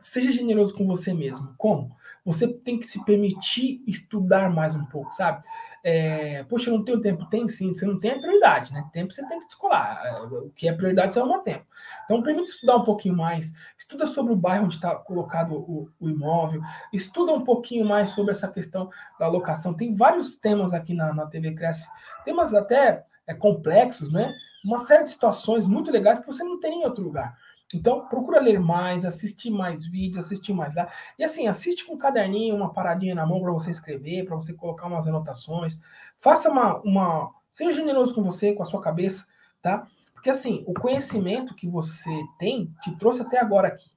[0.00, 1.54] seja generoso com você mesmo.
[1.56, 1.94] Como?
[2.24, 5.42] Você tem que se permitir estudar mais um pouco, sabe?
[5.84, 7.26] É, Poxa, eu não tenho tempo.
[7.26, 8.88] Tem sim, você não tem a prioridade, né?
[8.92, 10.24] Tempo você tem que descolar.
[10.32, 11.66] O que é prioridade, você arruma tempo.
[12.04, 13.52] Então, permite estudar um pouquinho mais.
[13.76, 16.62] Estuda sobre o bairro onde está colocado o, o, imóvel.
[16.92, 19.74] Estuda um pouquinho mais sobre essa questão da locação.
[19.74, 21.88] Tem vários temas aqui na, na TV Cresce.
[22.24, 24.34] Temas até é, complexos, né?
[24.64, 27.36] Uma série de situações muito legais que você não tem em outro lugar.
[27.74, 30.88] Então, procura ler mais, assistir mais vídeos, assistir mais lá.
[31.18, 34.52] E assim, assiste com um caderninho, uma paradinha na mão para você escrever, para você
[34.52, 35.80] colocar umas anotações.
[36.18, 37.30] Faça uma, uma.
[37.50, 39.26] Seja generoso com você, com a sua cabeça,
[39.62, 39.86] tá?
[40.12, 43.90] Porque assim, o conhecimento que você tem te trouxe até agora aqui.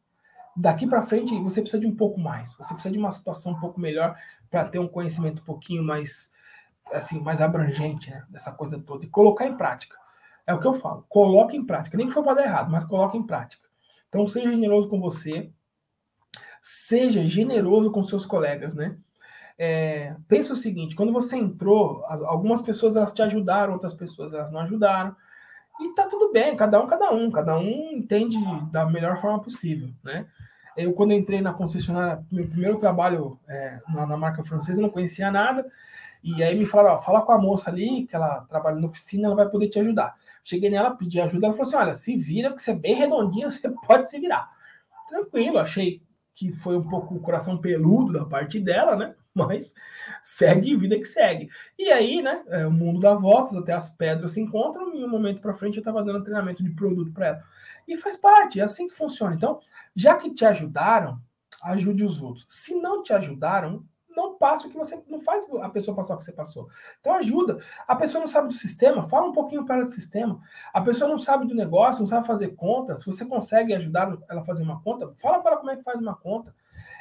[0.56, 2.54] Daqui para frente, você precisa de um pouco mais.
[2.56, 4.18] Você precisa de uma situação um pouco melhor
[4.50, 6.32] para ter um conhecimento um pouquinho mais
[6.92, 9.98] assim, mais abrangente, né, dessa coisa toda, e colocar em prática.
[10.48, 12.84] É o que eu falo, coloque em prática, nem que for para dar errado, mas
[12.84, 13.68] coloque em prática.
[14.10, 15.50] Então, seja generoso com você,
[16.62, 18.98] seja generoso com seus colegas, né?
[19.58, 24.52] É, pensa o seguinte, quando você entrou, algumas pessoas elas te ajudaram, outras pessoas elas
[24.52, 25.16] não ajudaram,
[25.80, 28.38] e tá tudo bem, cada um, cada um, cada um entende
[28.72, 30.26] da melhor forma possível, né?
[30.78, 35.32] Eu, quando entrei na concessionária, meu primeiro trabalho é, na, na marca francesa, não conhecia
[35.32, 35.66] nada,
[36.26, 39.28] e aí me falaram, ó, fala com a moça ali, que ela trabalha na oficina,
[39.28, 40.16] ela vai poder te ajudar.
[40.44, 43.50] Cheguei nela, pedi ajuda, ela falou assim, olha, se vira, porque você é bem redondinha,
[43.52, 44.50] você pode se virar.
[45.08, 46.02] Tranquilo, achei
[46.34, 49.14] que foi um pouco o coração peludo da parte dela, né?
[49.36, 49.76] Mas
[50.24, 51.48] segue vida que segue.
[51.78, 55.10] E aí, né, é, o mundo dá voltas, até as pedras se encontram, e um
[55.10, 57.44] momento para frente eu estava dando treinamento de produto para ela.
[57.88, 59.36] E faz parte, é assim que funciona.
[59.36, 59.60] Então,
[59.96, 61.22] já que te ajudaram,
[61.62, 62.46] ajude os outros.
[62.48, 63.86] Se não te ajudaram,
[64.16, 66.70] não passa o que você não faz a pessoa passar o que você passou.
[67.00, 67.60] Então ajuda.
[67.88, 70.40] A pessoa não sabe do sistema, fala um pouquinho para ela do sistema.
[70.74, 72.96] A pessoa não sabe do negócio, não sabe fazer conta.
[72.96, 75.84] Se você consegue ajudar ela a fazer uma conta, fala para ela como é que
[75.84, 76.54] faz uma conta.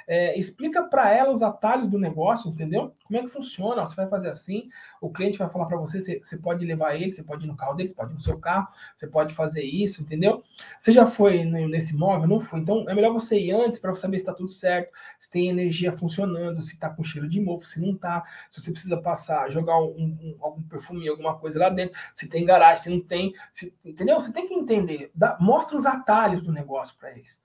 [0.06, 2.94] É, explica para ela os atalhos do negócio, entendeu?
[3.04, 3.86] Como é que funciona?
[3.86, 4.68] Você vai fazer assim,
[5.00, 7.56] o cliente vai falar para você, você, você, pode levar ele, você pode ir no
[7.56, 10.42] carro dele, você pode ir no seu carro, você pode fazer isso, entendeu?
[10.78, 12.28] Você já foi nesse imóvel?
[12.28, 12.60] Não foi.
[12.60, 15.92] Então é melhor você ir antes para saber se está tudo certo, se tem energia
[15.92, 19.78] funcionando, se está com cheiro de mofo, se não está, se você precisa passar, jogar
[19.80, 23.74] um, um, algum perfume, alguma coisa lá dentro, se tem garagem, se não tem, se,
[23.84, 24.20] entendeu?
[24.20, 27.42] Você tem que entender, dá, mostra os atalhos do negócio para eles.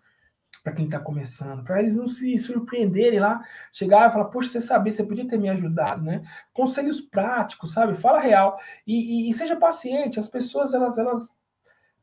[0.63, 3.41] Para quem está começando, para eles não se surpreenderem lá,
[3.71, 6.21] chegar e falar, poxa, você sabia, você podia ter me ajudado, né?
[6.53, 7.95] Conselhos práticos, sabe?
[7.95, 10.19] Fala real e, e, e seja paciente.
[10.19, 11.29] As pessoas elas elas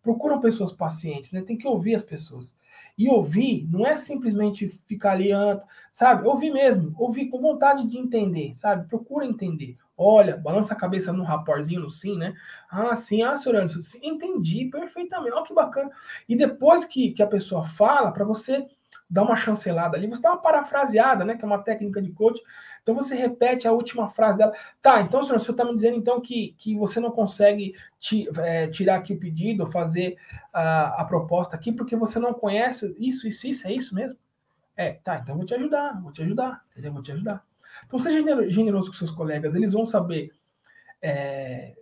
[0.02, 1.42] procuram pessoas pacientes, né?
[1.42, 2.56] Tem que ouvir as pessoas.
[2.96, 5.30] E ouvir não é simplesmente ficar ali,
[5.92, 6.26] sabe?
[6.26, 8.88] Ouvir mesmo, ouvir com vontade de entender, sabe?
[8.88, 9.76] Procura entender.
[9.96, 12.34] Olha, balança a cabeça no raporzinho, no sim, né?
[12.70, 15.32] Ah, sim, ah, senhor Anderson, sim, entendi perfeitamente.
[15.32, 15.90] Olha que bacana.
[16.28, 18.66] E depois que, que a pessoa fala, para você
[19.08, 21.36] dar uma chancelada ali, você dá uma parafraseada, né?
[21.36, 22.42] Que é uma técnica de coach.
[22.82, 24.52] Então você repete a última frase dela.
[24.82, 28.28] Tá, então, senhor, o senhor está me dizendo então que, que você não consegue ti,
[28.38, 30.16] é, tirar aqui o pedido, fazer
[30.52, 34.18] a, a proposta aqui, porque você não conhece isso, isso, isso, é isso mesmo?
[34.76, 36.92] É, tá, então vou te ajudar, vou te ajudar, entendeu?
[36.92, 37.44] Vou te ajudar.
[37.84, 40.32] Então seja generoso com seus colegas, eles vão saber.
[41.02, 41.74] É,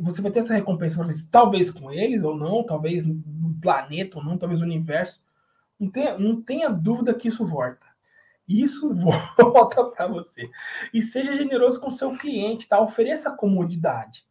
[0.00, 4.38] você vai ter essa recompensa talvez com eles ou não, talvez no planeta ou não,
[4.38, 5.24] talvez no universo.
[5.78, 7.86] Não tenha, não tenha dúvida que isso volta.
[8.48, 10.48] Isso volta para você.
[10.92, 12.80] E seja generoso com seu cliente, tá?
[12.80, 14.24] Ofereça comodidade.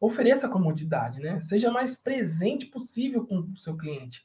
[0.00, 1.40] Ofereça comodidade, né?
[1.40, 4.22] Seja mais presente possível com o seu cliente.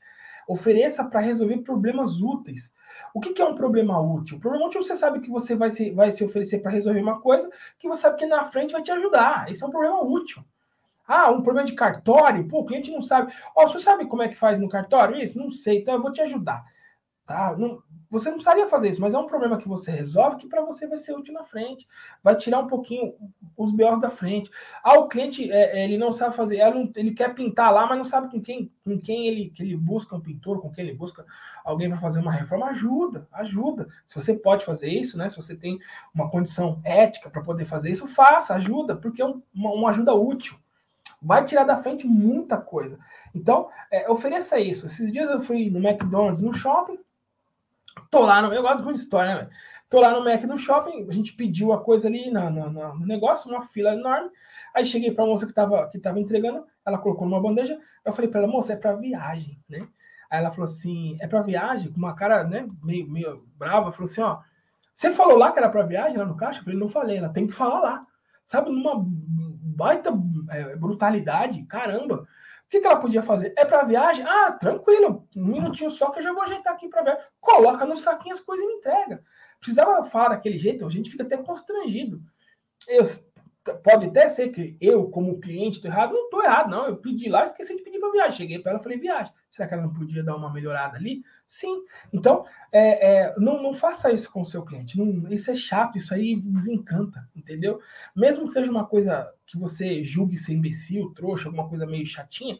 [0.47, 2.73] Ofereça para resolver problemas úteis.
[3.13, 4.37] O que, que, é um problema útil?
[4.37, 7.19] O problema útil você sabe que você vai se, vai se oferecer para resolver uma
[7.19, 7.49] coisa
[7.79, 9.49] que você sabe que na frente vai te ajudar.
[9.51, 10.43] Esse é um problema útil.
[11.07, 12.47] Ah, um problema de cartório?
[12.47, 13.33] Pô, o cliente não sabe.
[13.55, 15.21] Ó, oh, você sabe como é que faz no cartório?
[15.21, 15.37] Isso?
[15.37, 16.63] Não sei, então eu vou te ajudar.
[17.25, 17.55] Tá?
[17.57, 20.61] Não, você não precisaria fazer isso, mas é um problema que você resolve que para
[20.61, 21.87] você vai ser útil na frente.
[22.21, 23.15] Vai tirar um pouquinho
[23.55, 24.51] os BOs da frente.
[24.83, 26.59] Ah, o cliente, é, é ele não sabe fazer,
[26.97, 30.13] ele quer pintar lá, mas não sabe com quem, com quem ele, que ele busca
[30.13, 31.25] um pintor, com quem ele busca
[31.63, 33.87] alguém para fazer uma reforma, ajuda, ajuda.
[34.05, 35.29] Se você pode fazer isso, né?
[35.29, 35.79] Se você tem
[36.13, 40.59] uma condição ética para poder fazer isso, faça, ajuda, porque é uma, uma, ajuda útil.
[41.21, 42.99] Vai tirar da frente muita coisa.
[43.33, 44.87] Então, é, ofereça isso.
[44.87, 46.99] Esses dias eu fui no McDonald's, no shopping,
[48.11, 48.53] tô lá no.
[48.53, 49.49] Eu gosto de história, né?
[49.89, 53.05] Tô lá no Mac no shopping, a gente pediu a coisa ali na, na, no
[53.05, 54.29] negócio, uma fila enorme.
[54.73, 57.77] Aí cheguei para a moça que estava que tava entregando, ela colocou numa bandeja.
[58.05, 59.87] Eu falei para ela, moça, é para viagem, né?
[60.29, 61.91] Aí ela falou assim: é para viagem?
[61.91, 63.91] Com uma cara, né, meio, meio brava.
[63.91, 64.39] Falou assim: ó,
[64.93, 66.59] você falou lá que era para viagem lá no caixa?
[66.59, 68.07] Eu falei: não falei, ela tem que falar lá.
[68.45, 70.11] Sabe, numa baita
[70.49, 72.27] é, brutalidade, caramba.
[72.71, 73.53] Que, que ela podia fazer?
[73.57, 74.25] É para viagem?
[74.25, 77.23] Ah, tranquilo, um minutinho só que eu já vou ajeitar aqui para viagem.
[77.41, 79.21] Coloca no saquinho as coisas e me entrega.
[79.59, 82.21] Precisava falar daquele jeito, a gente fica até constrangido.
[82.87, 83.03] Eu,
[83.83, 86.13] pode até ser que eu, como cliente, estou errado.
[86.13, 86.87] Não estou errado, não.
[86.87, 88.37] Eu pedi lá, esqueci de pedir para viagem.
[88.37, 89.33] Cheguei para ela falei, viagem.
[89.49, 91.23] Será que ela não podia dar uma melhorada ali?
[91.45, 91.83] Sim.
[92.11, 94.97] Então, é, é, não, não faça isso com o seu cliente.
[94.97, 97.79] Não, isso é chato, isso aí desencanta, entendeu?
[98.15, 102.57] Mesmo que seja uma coisa que você julgue ser imbecil, trouxa, alguma coisa meio chatinha,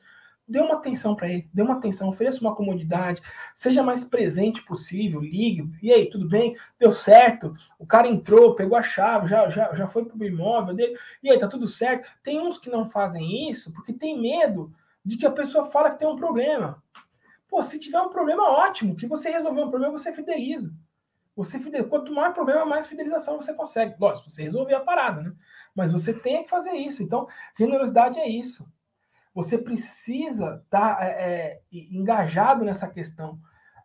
[0.47, 3.21] dê uma atenção para ele, dê uma atenção, ofereça uma comodidade,
[3.55, 6.55] seja mais presente possível, ligue, e aí, tudo bem?
[6.77, 7.55] Deu certo?
[7.79, 11.39] O cara entrou, pegou a chave, já, já, já foi pro imóvel dele, e aí,
[11.39, 12.09] tá tudo certo?
[12.21, 14.73] Tem uns que não fazem isso porque tem medo
[15.03, 16.81] de que a pessoa fala que tem um problema.
[17.47, 20.73] Pô, se tiver um problema, ótimo, que você resolveu um problema, você fideliza.
[21.35, 21.89] Você fideliza.
[21.89, 23.95] Quanto mais problema, mais fidelização você consegue.
[23.99, 25.33] Lógico, você resolver a parada, né?
[25.75, 27.03] Mas você tem que fazer isso.
[27.03, 27.27] Então,
[27.57, 28.65] generosidade é isso.
[29.33, 33.39] Você precisa estar tá, é, é, engajado nessa questão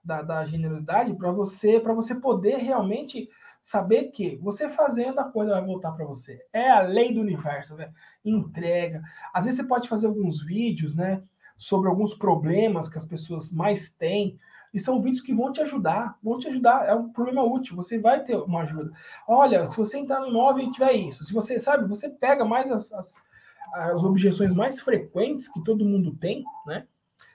[0.05, 3.29] da, da generosidade para você, para você poder realmente
[3.63, 6.41] saber que você fazendo a coisa vai voltar para você.
[6.53, 7.93] É a lei do universo, né?
[8.25, 9.03] entrega.
[9.35, 11.21] Às vezes você pode fazer alguns vídeos, né,
[11.57, 14.39] sobre alguns problemas que as pessoas mais têm,
[14.73, 17.99] e são vídeos que vão te ajudar, vão te ajudar, é um problema útil, você
[17.99, 18.93] vai ter uma ajuda.
[19.27, 22.71] Olha, se você entrar no imóvel e tiver isso, se você sabe, você pega mais
[22.71, 23.17] as, as
[23.73, 26.87] as objeções mais frequentes que todo mundo tem, né?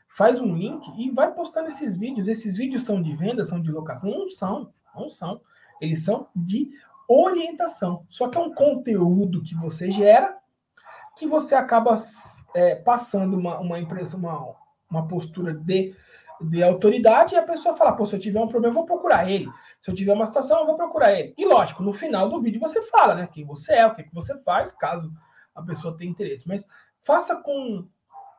[0.08, 2.28] Faz um link e vai postando esses vídeos.
[2.28, 4.10] Esses vídeos são de venda, são de locação?
[4.10, 5.42] Não são, não são.
[5.80, 6.70] Eles são de
[7.08, 8.06] orientação.
[8.10, 10.38] Só que é um conteúdo que você gera
[11.18, 11.96] que você acaba
[12.56, 14.56] é, passando uma, uma uma,
[14.90, 15.96] uma postura de,
[16.42, 19.30] de autoridade e a pessoa fala, pô, se eu tiver um problema, eu vou procurar
[19.30, 19.50] ele.
[19.80, 21.34] Se eu tiver uma situação, eu vou procurar ele.
[21.38, 23.28] E lógico, no final do vídeo você fala, né?
[23.32, 25.12] Quem você é, o que, que você faz, caso
[25.56, 26.48] a pessoa tem interesse.
[26.48, 26.66] Mas
[27.02, 27.88] faça com,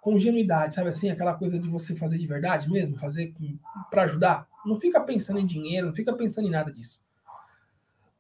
[0.01, 1.11] com genuidade, sabe assim?
[1.11, 3.35] Aquela coisa de você fazer de verdade mesmo, fazer
[3.91, 4.49] para ajudar.
[4.65, 7.05] Não fica pensando em dinheiro, não fica pensando em nada disso.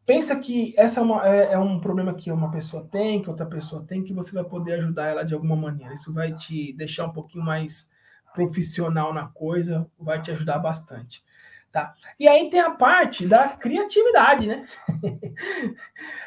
[0.05, 3.47] Pensa que essa é, uma, é, é, um problema que uma pessoa tem, que outra
[3.47, 5.95] pessoa tem, que você vai poder ajudar ela de alguma maneira.
[5.95, 7.89] Isso vai te deixar um pouquinho mais
[8.35, 11.23] profissional na coisa, vai te ajudar bastante.
[11.73, 11.95] Tá?
[12.21, 14.69] E aí tem a parte da criatividade, né?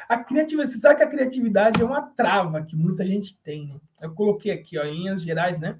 [0.08, 3.76] a criatividade, você sabe que a criatividade é uma trava que muita gente tem, né?
[4.00, 5.78] Eu coloquei aqui, ó, em linhas gerais, né?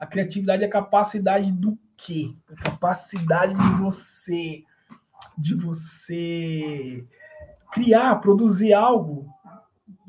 [0.00, 2.34] A criatividade é a capacidade do quê?
[2.50, 4.64] A capacidade de você
[5.38, 7.06] de você
[7.72, 9.32] criar, produzir algo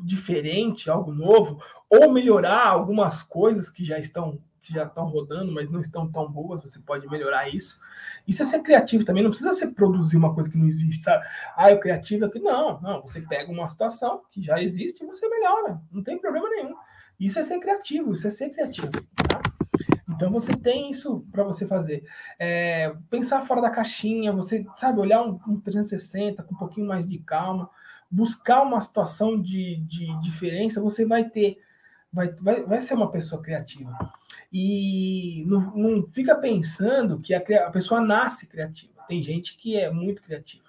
[0.04, 5.70] diferente, algo novo, ou melhorar algumas coisas que já estão que já estão rodando, mas
[5.70, 7.80] não estão tão boas, você pode melhorar isso.
[8.28, 11.26] Isso é ser criativo também, não precisa ser produzir uma coisa que não existe, sabe?
[11.56, 12.40] Ah, eu criativo aqui.
[12.40, 16.50] Não, não, você pega uma situação que já existe e você melhora, não tem problema
[16.50, 16.76] nenhum.
[17.20, 18.90] Isso é ser criativo, isso é ser criativo.
[18.90, 19.42] Tá?
[20.10, 22.04] Então você tem isso para você fazer.
[22.40, 27.08] É, pensar fora da caixinha, você sabe, olhar um, um 360 com um pouquinho mais
[27.08, 27.70] de calma,
[28.10, 31.58] buscar uma situação de, de diferença, você vai ter,
[32.12, 33.92] vai, vai, vai ser uma pessoa criativa.
[34.54, 38.94] E não, não fica pensando que a, a pessoa nasce criativa.
[39.08, 40.64] Tem gente que é muito criativa.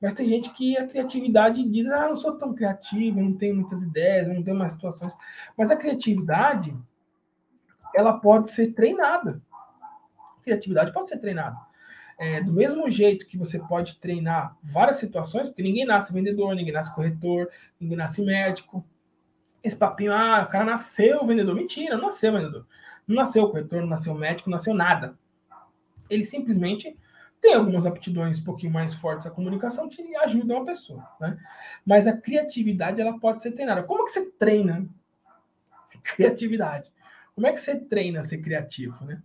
[0.00, 3.82] Mas tem gente que a criatividade diz: ah, não sou tão criativo, não tenho muitas
[3.82, 5.14] ideias, não tenho mais situações.
[5.56, 6.74] Mas a criatividade,
[7.94, 9.42] ela pode ser treinada.
[10.38, 11.58] A criatividade pode ser treinada.
[12.18, 16.72] É, do mesmo jeito que você pode treinar várias situações, porque ninguém nasce vendedor, ninguém
[16.72, 18.84] nasce corretor, ninguém nasce médico.
[19.62, 21.54] Esse papinho, ah, o cara nasceu vendedor.
[21.54, 22.66] Mentira, não nasceu vendedor.
[23.10, 25.18] Não nasceu corretor, não nasceu médico, não nasceu nada.
[26.08, 26.96] Ele simplesmente
[27.40, 31.36] tem algumas aptidões um pouquinho mais fortes à comunicação que ajudam a pessoa, né?
[31.84, 33.82] Mas a criatividade, ela pode ser treinada.
[33.82, 34.86] Como que você treina
[36.04, 36.92] criatividade?
[37.34, 39.20] Como é que você treina ser criativo, né?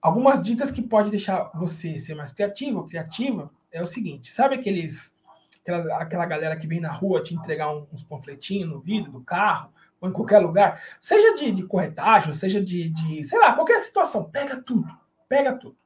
[0.00, 4.54] Algumas dicas que pode deixar você ser mais criativo ou criativa é o seguinte: sabe
[4.54, 5.12] aqueles
[5.60, 9.72] aquela, aquela galera que vem na rua te entregar uns panfletinhos no vidro do carro
[10.00, 14.24] ou em qualquer lugar, seja de, de corretagem, seja de, de, sei lá, qualquer situação,
[14.30, 14.88] pega tudo,
[15.28, 15.76] pega tudo.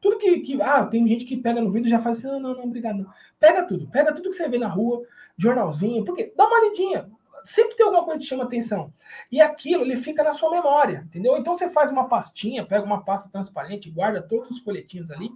[0.00, 2.40] Tudo que, que, ah, tem gente que pega no vidro e já fala assim, não,
[2.40, 3.10] não, não, obrigado, não.
[3.38, 7.08] Pega tudo, pega tudo que você vê na rua, jornalzinho, porque dá uma lidinha,
[7.44, 8.92] sempre tem alguma coisa que chama atenção.
[9.30, 11.36] E aquilo, ele fica na sua memória, entendeu?
[11.36, 15.30] Então você faz uma pastinha, pega uma pasta transparente, guarda todos os folhetinhos ali.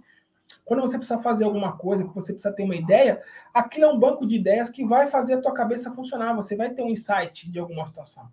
[0.63, 3.21] Quando você precisa fazer alguma coisa, que você precisa ter uma ideia,
[3.53, 6.33] aquilo é um banco de ideias que vai fazer a tua cabeça funcionar.
[6.35, 8.29] Você vai ter um insight de alguma situação.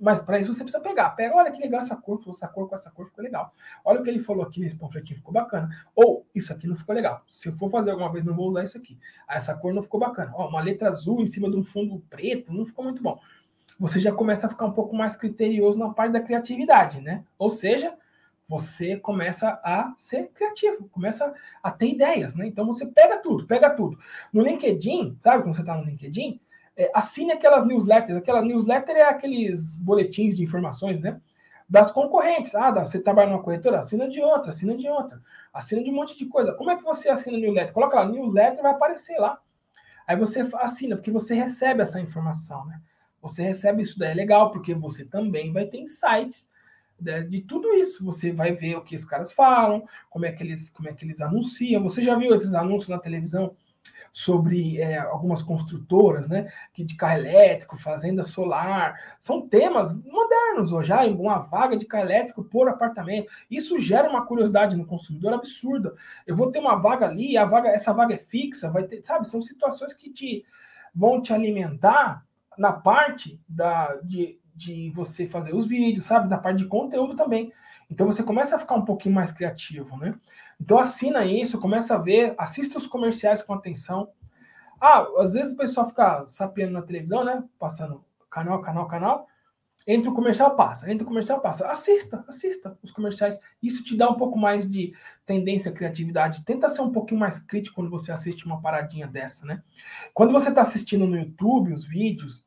[0.00, 1.10] Mas para isso você precisa pegar.
[1.10, 3.52] Pega, olha que legal essa cor, essa cor com essa cor ficou legal.
[3.84, 5.68] Olha o que ele falou aqui nesse panfletinho, ficou bacana.
[5.94, 7.22] Ou isso aqui não ficou legal.
[7.28, 8.98] Se eu for fazer alguma vez, não vou usar isso aqui.
[9.28, 10.32] Ah, essa cor não ficou bacana.
[10.34, 13.20] Ó, uma letra azul em cima de um fundo preto, não ficou muito bom.
[13.78, 17.24] Você já começa a ficar um pouco mais criterioso na parte da criatividade, né?
[17.38, 17.94] Ou seja,
[18.50, 21.32] você começa a ser criativo, começa
[21.62, 22.46] a ter ideias, né?
[22.46, 23.96] Então você pega tudo, pega tudo.
[24.32, 26.40] No LinkedIn, sabe quando você está no LinkedIn?
[26.80, 28.16] é, assine aquelas newsletters.
[28.16, 31.20] Aquela newsletter é aqueles boletins de informações, né?
[31.68, 32.54] Das concorrentes.
[32.54, 33.80] Ah, você trabalha numa corretora?
[33.80, 35.20] Assina de outra, assina de outra.
[35.52, 36.54] Assina de um monte de coisa.
[36.54, 37.74] Como é que você assina newsletter?
[37.74, 39.38] Coloca lá, newsletter vai aparecer lá.
[40.06, 42.80] Aí você assina, porque você recebe essa informação, né?
[43.20, 46.48] Você recebe isso daí, é legal, porque você também vai ter insights
[47.00, 48.04] né, de tudo isso.
[48.04, 51.04] Você vai ver o que os caras falam, como é que eles, como é que
[51.04, 51.82] eles anunciam.
[51.82, 53.54] Você já viu esses anúncios na televisão
[54.12, 60.92] sobre é, algumas construtoras, né, que de carro elétrico, fazenda solar, são temas modernos hoje,
[60.92, 63.30] ah, uma vaga de carro elétrico por apartamento.
[63.50, 65.94] Isso gera uma curiosidade no consumidor absurda.
[66.26, 69.28] Eu vou ter uma vaga ali, a vaga, essa vaga é fixa, vai ter, sabe,
[69.28, 70.44] são situações que te
[70.92, 72.26] vão te alimentar
[72.58, 77.52] na parte da de, de você fazer os vídeos, sabe, na parte de conteúdo também.
[77.90, 80.14] Então você começa a ficar um pouquinho mais criativo, né?
[80.60, 84.10] Então assina isso, começa a ver, assista os comerciais com atenção.
[84.80, 87.42] Ah, às vezes o pessoal fica sapeando na televisão, né?
[87.58, 89.26] Passando canal, canal, canal.
[89.86, 90.90] Entra o comercial, passa.
[90.90, 91.66] Entra o comercial, passa.
[91.66, 93.38] Assista, assista os comerciais.
[93.62, 94.94] Isso te dá um pouco mais de
[95.26, 96.44] tendência, criatividade.
[96.44, 99.62] Tenta ser um pouquinho mais crítico quando você assiste uma paradinha dessa, né?
[100.14, 102.46] Quando você está assistindo no YouTube os vídeos,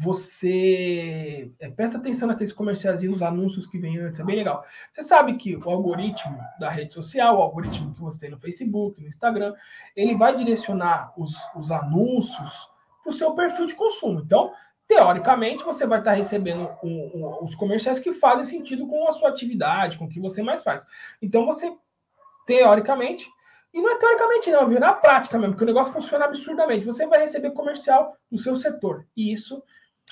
[0.00, 4.64] você é, presta atenção naqueles comerciais e os anúncios que vêm antes, é bem legal.
[4.92, 9.00] Você sabe que o algoritmo da rede social, o algoritmo que você tem no Facebook,
[9.00, 9.54] no Instagram,
[9.96, 12.70] ele vai direcionar os, os anúncios
[13.02, 14.20] para o seu perfil de consumo.
[14.20, 14.52] Então,
[14.86, 19.30] teoricamente, você vai estar recebendo um, um, os comerciais que fazem sentido com a sua
[19.30, 20.86] atividade, com o que você mais faz.
[21.20, 21.72] Então, você,
[22.46, 23.28] teoricamente,
[23.74, 24.78] e não é teoricamente, não, viu?
[24.78, 26.86] Na prática mesmo, porque o negócio funciona absurdamente.
[26.86, 29.04] Você vai receber comercial no seu setor.
[29.16, 29.60] E isso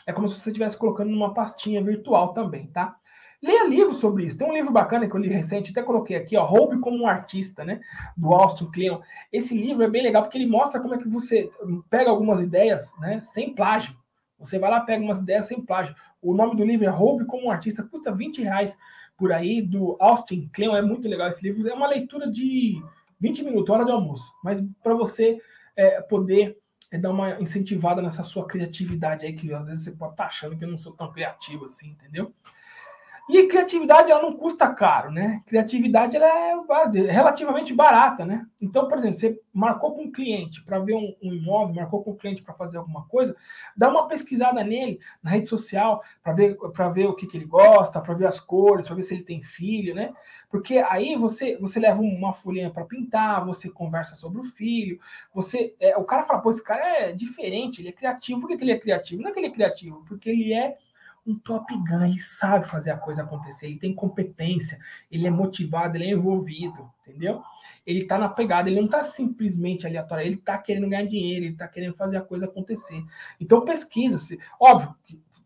[0.07, 2.97] é como se você estivesse colocando numa pastinha virtual também, tá?
[3.43, 4.37] Leia livros sobre isso.
[4.37, 7.07] Tem um livro bacana que eu li recente, até coloquei aqui, ó, Roube como um
[7.07, 7.81] Artista, né?
[8.17, 9.01] Do Austin Kleon.
[9.33, 11.51] Esse livro é bem legal porque ele mostra como é que você
[11.91, 13.21] pega algumas ideias, né?
[13.21, 13.95] Sem plágio.
[14.39, 15.95] Você vai lá, pega umas ideias sem plágio.
[16.21, 18.77] O nome do livro é Roube como um Artista, custa 20 reais
[19.17, 20.75] por aí, do Austin Kleon.
[20.75, 21.67] É muito legal esse livro.
[21.69, 22.83] É uma leitura de
[23.21, 24.33] 20 minutos, hora de almoço.
[24.43, 25.39] Mas para você
[25.77, 26.59] é, poder
[26.91, 30.29] é dar uma incentivada nessa sua criatividade aí, que às vezes você pode estar tá
[30.29, 32.33] achando que eu não sou tão criativo assim, entendeu?
[33.29, 35.43] E criatividade ela não custa caro, né?
[35.47, 36.55] Criatividade ela é
[37.11, 38.47] relativamente barata, né?
[38.61, 42.13] Então, por exemplo, você marcou com um cliente para ver um, um, imóvel, marcou com
[42.13, 43.35] um cliente para fazer alguma coisa,
[43.77, 47.47] dá uma pesquisada nele na rede social para ver para ver o que, que ele
[47.47, 50.13] gosta, para ver as cores, para ver se ele tem filho, né?
[50.49, 55.01] Porque aí você você leva uma folhinha para pintar, você conversa sobre o filho,
[55.35, 58.41] você é, o cara fala, pô, esse cara é diferente, ele é criativo.
[58.41, 59.21] Por que, que ele é criativo?
[59.21, 60.77] Não é que ele é criativo, porque ele é
[61.27, 64.79] um top gun, ele sabe fazer a coisa acontecer, ele tem competência,
[65.11, 67.43] ele é motivado, ele é envolvido, entendeu?
[67.85, 71.57] Ele tá na pegada, ele não tá simplesmente aleatório, ele tá querendo ganhar dinheiro, ele
[71.57, 73.05] tá querendo fazer a coisa acontecer.
[73.41, 74.39] Então pesquisa, -se.
[74.61, 74.95] óbvio,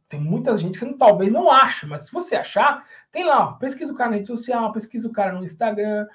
[0.09, 3.93] tem muita gente que talvez não acha, mas se você achar, tem lá, ó, pesquisa
[3.93, 6.07] o cara na rede social, pesquisa o cara no Instagram,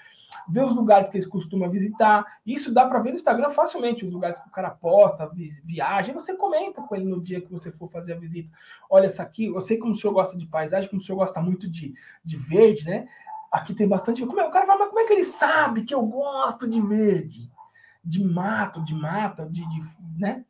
[0.47, 2.39] ver os lugares que eles costumam visitar.
[2.45, 5.31] Isso dá para ver no Instagram facilmente, os lugares que o cara posta,
[5.63, 8.49] viagem, você comenta com ele no dia que você for fazer a visita.
[8.89, 11.41] Olha, essa aqui, eu sei como o senhor gosta de paisagem, como o senhor gosta
[11.41, 13.07] muito de, de verde, né?
[13.51, 14.25] Aqui tem bastante.
[14.25, 16.81] Como é, o cara fala, mas como é que ele sabe que eu gosto de
[16.81, 17.49] verde?
[18.03, 19.81] De mato, de mata, de, de
[20.17, 20.45] né?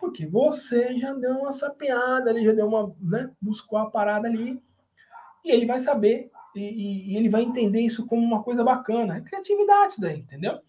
[0.00, 3.30] Porque você já deu uma sapeada ali, já deu uma, né?
[3.40, 4.62] Buscou a parada ali.
[5.44, 9.16] E ele vai saber e, e, ele vai entender isso como uma coisa bacana.
[9.16, 10.60] É criatividade daí, entendeu?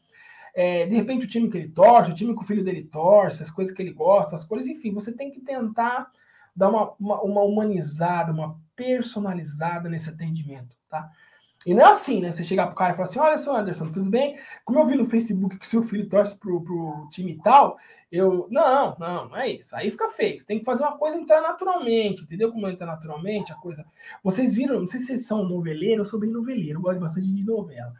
[0.54, 3.44] É, de repente o time que ele torce, o time que o filho dele torce,
[3.44, 6.10] as coisas que ele gosta, as coisas, enfim, você tem que tentar
[6.56, 11.12] dar uma, uma, uma humanizada, uma personalizada nesse atendimento, tá?
[11.66, 12.32] E não é assim, né?
[12.32, 14.38] Você chegar pro cara e falar assim: olha só, Anderson, tudo bem?
[14.64, 17.78] Como eu vi no Facebook que seu filho torce pro, pro time tal,
[18.12, 18.48] eu.
[18.52, 19.76] Não, não, não é isso.
[19.76, 20.40] Aí fica feio.
[20.40, 22.52] Você tem que fazer uma coisa entrar naturalmente, entendeu?
[22.52, 23.84] Como entra naturalmente a coisa.
[24.24, 27.34] Vocês viram, não sei se vocês são noveleiros, eu sou bem noveleiro, eu gosto bastante
[27.34, 27.94] de novela.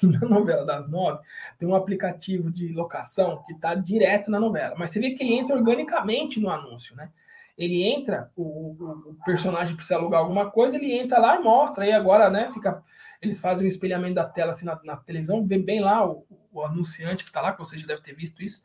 [0.00, 1.20] E na novela das nove,
[1.58, 4.76] tem um aplicativo de locação que tá direto na novela.
[4.78, 7.10] Mas você vê que ele entra organicamente no anúncio, né?
[7.56, 8.72] Ele entra, o,
[9.10, 12.82] o, personagem precisa alugar alguma coisa, ele entra lá e mostra, aí agora, né, fica,
[13.20, 16.26] eles fazem o um espelhamento da tela assim na, na, televisão, vê bem lá o,
[16.52, 18.64] o anunciante que está lá, que você já deve ter visto isso,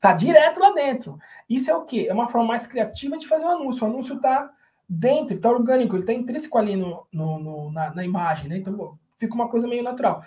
[0.00, 1.18] tá direto lá dentro.
[1.48, 2.06] Isso é o quê?
[2.08, 3.84] É uma forma mais criativa de fazer o anúncio.
[3.84, 4.50] O anúncio tá
[4.88, 8.58] dentro, tá orgânico, ele tá intrínseco ali no, no, no na, na, imagem, né?
[8.58, 10.24] Então fica uma coisa meio natural.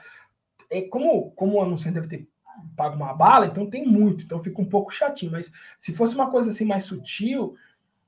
[0.69, 2.27] É como, como o anunciante deve ter
[2.75, 6.31] pago uma bala, então tem muito, então fica um pouco chatinho, mas se fosse uma
[6.31, 7.55] coisa assim mais sutil,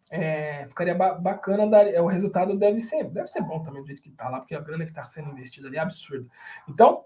[0.09, 3.87] é, ficaria ba bacana, dar, é, o resultado deve ser, deve ser bom também do
[3.87, 6.27] jeito que está lá, porque a grana que está sendo investida ali é absurda.
[6.67, 7.05] Então,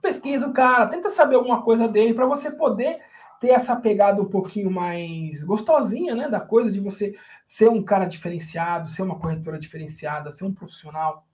[0.00, 3.00] pesquisa o cara, tenta saber alguma coisa dele para você poder
[3.40, 7.14] ter essa pegada um pouquinho mais gostosinha, né, da coisa de você
[7.44, 11.25] ser um cara diferenciado, ser uma corretora diferenciada, ser um profissional,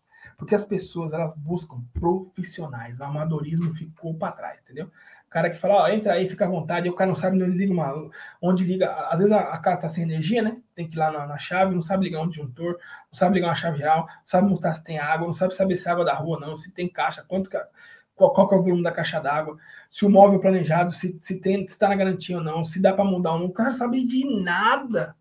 [0.43, 4.91] porque as pessoas elas buscam profissionais, o amadorismo ficou para trás, entendeu?
[5.31, 7.73] cara que fala, ó, entra aí, fica à vontade, o cara não sabe onde liga
[7.73, 10.59] uma, onde liga, às vezes a, casa está sem energia, né?
[10.75, 13.47] Tem que ir lá na, na, chave, não sabe ligar um disjuntor, não sabe ligar
[13.47, 16.05] uma chave geral, não sabe mostrar se tem água, não sabe saber se é água
[16.05, 17.49] da rua não, se tem caixa, quanto
[18.17, 19.57] qual, qual é o volume da caixa d'água,
[19.89, 22.93] se o móvel planejado, se, se tem se está na garantia ou não, se dá
[22.93, 25.15] para mudar ou não, o cara sabe de nada,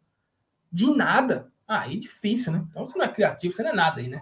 [0.71, 1.47] de nada.
[1.67, 2.65] Ah, aí é difícil, né?
[2.69, 4.19] Então você não é criativo, você não é nada aí, né?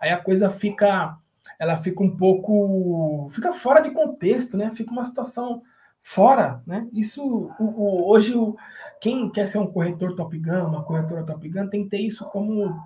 [0.00, 1.18] Aí a coisa fica
[1.58, 3.28] ela fica um pouco.
[3.30, 4.70] fica fora de contexto, né?
[4.70, 5.62] Fica uma situação
[6.02, 6.88] fora, né?
[6.92, 8.56] Isso o, o, hoje o,
[9.00, 12.24] quem quer ser um corretor Top Gun, uma corretora Top Gun, tem que ter isso
[12.26, 12.78] como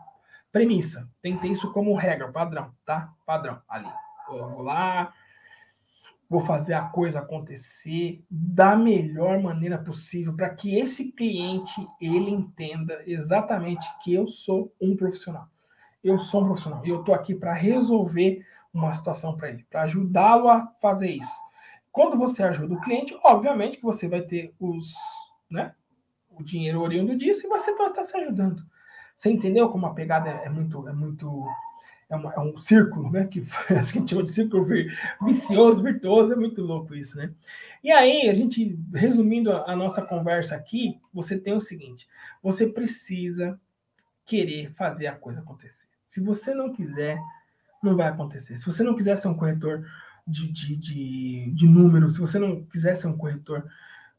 [0.53, 3.13] premissa, tem que ter isso como regra, padrão, tá?
[3.27, 3.91] Padrão ali.
[4.31, 5.13] Eu vou lá,
[6.29, 13.03] vou fazer a coisa acontecer da melhor maneira possível para que esse cliente ele entenda
[13.05, 15.49] exatamente que eu sou um profissional.
[16.03, 19.83] Eu sou um profissional e eu estou aqui para resolver uma situação para ele, para
[19.83, 21.35] ajudá-lo a fazer isso.
[21.93, 24.95] Quando você ajuda o cliente, obviamente que você vai ter os,
[25.51, 25.75] né,
[26.31, 28.65] o dinheiro oriundo disso e você vai estar se ajudando.
[29.15, 31.47] Você entendeu como a pegada é, muito, é muito,
[32.09, 33.27] é, uma, é um círculo, né?
[33.27, 34.67] Que a gente chama de círculo
[35.21, 37.31] vicioso, virtuoso, é muito louco isso, né?
[37.85, 42.09] E aí, a gente, resumindo a, a nossa conversa aqui, você tem o seguinte:
[42.43, 43.61] você precisa
[44.25, 45.90] querer fazer a coisa acontecer.
[46.11, 47.23] Se você não quiser,
[47.81, 48.57] não vai acontecer.
[48.57, 49.87] Se você não quiser ser um corretor
[50.27, 53.65] de, de, de, de números, se você não quiser ser um corretor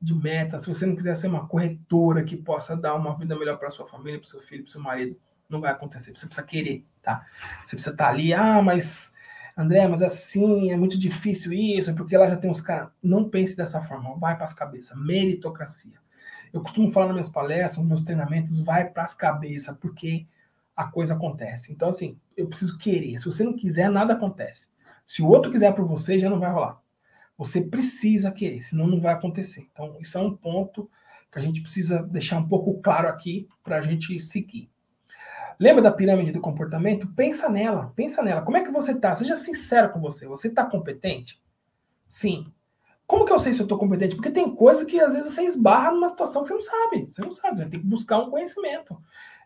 [0.02, 3.58] de metas, se você não quiser ser uma corretora que possa dar uma vida melhor
[3.58, 5.20] para sua família, para seu filho, para seu marido,
[5.50, 6.16] não vai acontecer.
[6.16, 7.26] Você precisa querer, tá?
[7.62, 9.14] Você precisa estar tá ali, ah, mas
[9.58, 12.88] André, mas assim, é muito difícil isso, porque lá já tem os caras.
[13.04, 14.98] Não pense dessa forma, vai para as cabeças.
[14.98, 16.00] Meritocracia.
[16.54, 20.26] Eu costumo falar nas minhas palestras, nos meus treinamentos, vai para as cabeças, porque
[20.76, 21.72] a coisa acontece.
[21.72, 23.18] Então, assim, eu preciso querer.
[23.20, 24.68] Se você não quiser, nada acontece.
[25.06, 26.82] Se o outro quiser por você, já não vai rolar.
[27.38, 29.68] Você precisa querer, senão não vai acontecer.
[29.72, 30.90] Então, isso é um ponto
[31.32, 34.70] que a gente precisa deixar um pouco claro aqui para a gente seguir.
[35.60, 37.08] Lembra da pirâmide do comportamento?
[37.14, 38.42] Pensa nela, pensa nela.
[38.42, 39.14] Como é que você tá?
[39.14, 40.28] Seja sincero com você.
[40.28, 41.42] Você tá competente?
[42.08, 42.52] Sim.
[43.06, 44.16] Como que eu sei se eu tô competente?
[44.16, 47.10] Porque tem coisa que às vezes você esbarra numa situação que você não sabe.
[47.10, 48.98] Você não sabe, você ter que buscar um conhecimento.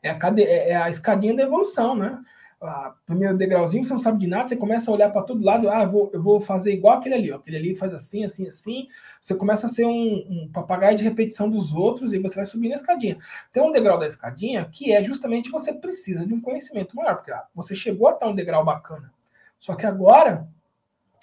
[0.02, 0.44] É a, cade...
[0.44, 2.20] é, é a escadinha da evolução, né?
[2.62, 5.70] a primeiro degrauzinho, você não sabe de nada, você começa a olhar para todo lado,
[5.70, 7.38] ah, vou, eu vou fazer igual aquele ali, ó.
[7.38, 8.88] aquele ali faz assim, assim, assim.
[9.20, 12.70] Você começa a ser um, um papagaio de repetição dos outros e você vai subir
[12.70, 13.18] na escadinha.
[13.54, 17.32] Tem um degrau da escadinha que é justamente você precisa de um conhecimento maior, porque
[17.32, 19.12] ah, você chegou a estar um degrau bacana.
[19.60, 20.48] Só que agora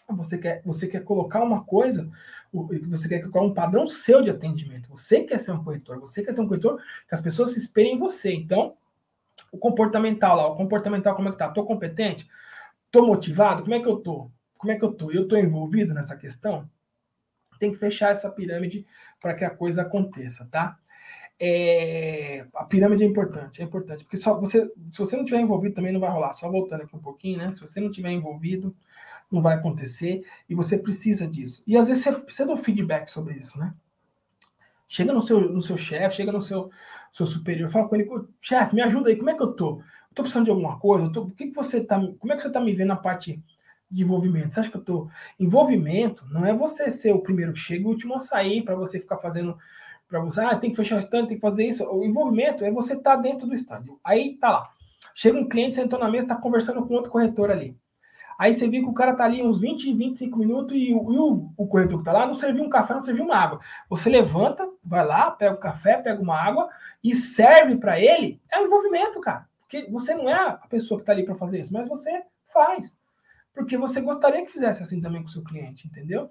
[0.09, 2.09] você quer, você quer colocar uma coisa,
[2.53, 4.89] você quer colocar um padrão seu de atendimento.
[4.91, 7.95] Você quer ser um corretor, você quer ser um corretor que as pessoas se esperem
[7.95, 8.33] em você.
[8.33, 8.77] Então,
[9.51, 11.49] o comportamental lá, o comportamental como é que tá?
[11.49, 12.29] Tô competente?
[12.91, 13.63] Tô motivado?
[13.63, 14.31] Como é que eu tô?
[14.59, 15.11] Como é que eu tô?
[15.11, 16.69] Eu tô envolvido nessa questão?
[17.59, 18.87] Tem que fechar essa pirâmide
[19.21, 20.79] para que a coisa aconteça, tá?
[21.41, 25.75] É, a pirâmide é importante, é importante, porque só você, se você não tiver envolvido
[25.75, 26.35] também não vai rolar.
[26.35, 27.53] Só voltando aqui um pouquinho, né?
[27.53, 28.77] Se você não tiver envolvido,
[29.33, 31.63] não vai acontecer e você precisa disso.
[31.67, 33.75] E às vezes você precisa de um feedback sobre isso, né?
[34.87, 36.71] Chega no seu, no seu chefe, chega no seu,
[37.11, 38.11] seu superior, fala com ele,
[38.41, 39.79] chefe, me ajuda aí, como é que eu tô?
[39.79, 41.11] Eu tô precisando de alguma coisa?
[41.11, 43.43] Tô, o que, que você tá, como é que você tá me vendo na parte
[43.91, 44.53] de envolvimento?
[44.53, 45.09] Você acha que eu tô...
[45.41, 48.75] Envolvimento não é você ser o primeiro que chega e o último a sair, para
[48.75, 49.57] você ficar fazendo,
[50.07, 51.83] para você, ah, tem que fechar o stand, tem que fazer isso.
[51.91, 53.85] O envolvimento é você estar tá dentro do stand.
[54.05, 54.71] Aí tá lá.
[55.15, 57.75] Chega um cliente, sentou na mesa, tá conversando com outro corretor ali.
[58.43, 61.17] Aí você viu que o cara tá ali uns 20, 25 minutos e, o, e
[61.17, 63.61] o, o corretor que tá lá não serviu um café, não serviu uma água.
[63.89, 66.69] Você levanta, vai lá, pega o café, pega uma água
[67.05, 68.43] e serve para ele.
[68.51, 69.47] É um envolvimento, cara.
[69.61, 72.21] Porque você não é a pessoa que tá ali para fazer isso, mas você
[72.53, 72.99] faz.
[73.55, 76.29] Porque você gostaria que fizesse assim também com o seu cliente, entendeu?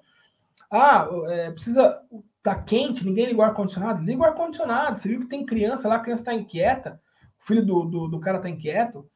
[0.69, 1.97] Ah, é, precisa.
[2.43, 4.03] Tá quente, ninguém liga o ar-condicionado?
[4.03, 4.99] Liga o ar-condicionado.
[4.99, 7.01] Você viu que tem criança lá, a criança tá inquieta,
[7.41, 9.09] o filho do, do, do cara tá inquieto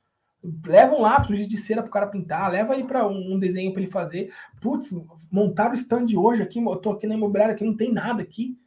[0.65, 3.91] Leva um lápis de cera pro cara pintar, leva aí para um desenho para ele
[3.91, 4.33] fazer.
[4.61, 4.91] Putz,
[5.31, 8.57] montaram o stand hoje aqui, eu tô aqui na imobiliária aqui, não tem nada aqui.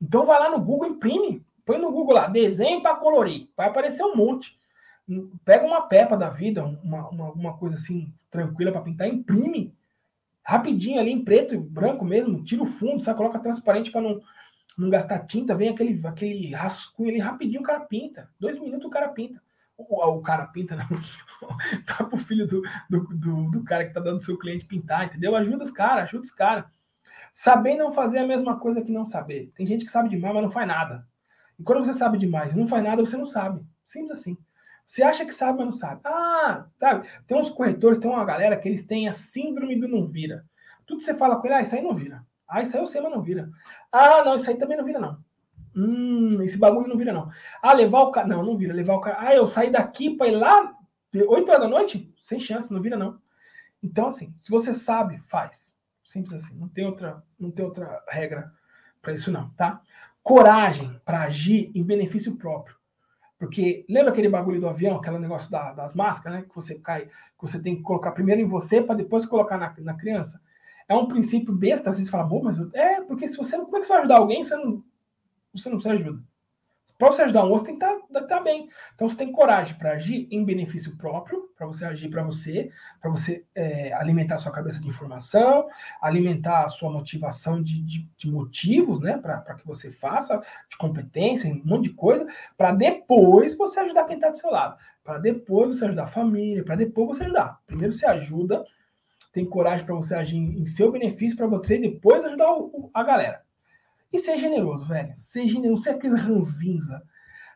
[0.00, 1.44] Então vai lá no Google, imprime.
[1.64, 3.48] Põe no Google lá, desenho para colorir.
[3.56, 4.58] Vai aparecer um monte.
[5.44, 9.74] Pega uma pepa da vida, uma, uma, uma coisa assim, tranquila para pintar, imprime.
[10.42, 13.16] Rapidinho ali em preto e branco mesmo, tira o fundo, sabe?
[13.16, 14.20] Coloca transparente para não,
[14.76, 18.28] não gastar tinta, vem aquele, aquele rascunho ali, rapidinho o cara pinta.
[18.38, 19.40] Dois minutos o cara pinta
[19.76, 20.86] o, o cara pinta, não.
[21.86, 25.34] Dá pro filho do, do, do, do, cara que tá dando seu cliente pintar, entendeu?
[25.36, 26.64] Ajuda os caras, ajuda os caras.
[27.32, 29.52] Saber não fazer a mesma coisa que não saber.
[29.56, 31.06] Tem gente que sabe demais, mas não faz nada.
[31.58, 33.64] E quando você sabe demais e não faz nada, você não sabe.
[33.84, 34.36] Simples assim.
[34.86, 36.00] Você acha que sabe, mas não sabe.
[36.04, 37.08] Ah, sabe?
[37.26, 40.44] Tem uns corretores, tem uma galera que eles têm a síndrome do não vira.
[40.86, 42.24] Tudo que você fala com ele, ah, isso aí não vira.
[42.46, 43.50] Ah, isso aí eu sei, mas não vira.
[43.90, 45.18] Ah, não, isso aí também não vira, não.
[45.76, 47.30] Hum, esse bagulho não vira, não.
[47.60, 48.26] Ah, levar o cara.
[48.26, 48.72] Não, não vira.
[48.72, 49.16] Levar o cara.
[49.18, 50.74] Ah, eu saí daqui para ir lá
[51.14, 52.12] 8 horas da noite?
[52.22, 53.18] Sem chance, não vira, não.
[53.82, 55.76] Então, assim, se você sabe, faz.
[56.02, 56.56] Simples assim.
[56.56, 58.52] Não tem outra, não tem outra regra
[59.02, 59.80] para isso, não, tá?
[60.22, 62.76] Coragem para agir em benefício próprio.
[63.38, 66.46] Porque lembra aquele bagulho do avião, aquele negócio da, das máscaras, né?
[66.48, 67.10] Que você cai, que
[67.42, 70.40] você tem que colocar primeiro em você para depois colocar na, na criança.
[70.88, 73.64] É um princípio besta, às vezes fala, bom, mas é, porque se você não.
[73.64, 74.82] Como é que você vai ajudar alguém você não
[75.54, 76.22] você não se ajuda.
[76.98, 78.68] Para você ajudar um outro, tem que estar tá, tá bem.
[78.94, 83.10] Então você tem coragem para agir em benefício próprio, para você agir para você, para
[83.10, 85.68] você é, alimentar sua cabeça de informação,
[86.00, 89.18] alimentar a sua motivação de, de, de motivos, né?
[89.18, 92.26] Para que você faça, de competência, um monte de coisa,
[92.56, 94.78] para depois você ajudar quem está do seu lado.
[95.02, 97.60] Para depois você ajudar a família, para depois você ajudar.
[97.66, 98.64] Primeiro você ajuda,
[99.32, 103.43] tem coragem para você agir em seu benefício, para você depois ajudar o, a galera.
[104.12, 105.12] E ser generoso, velho.
[105.16, 107.02] Ser generoso, ser aquele ranzinza.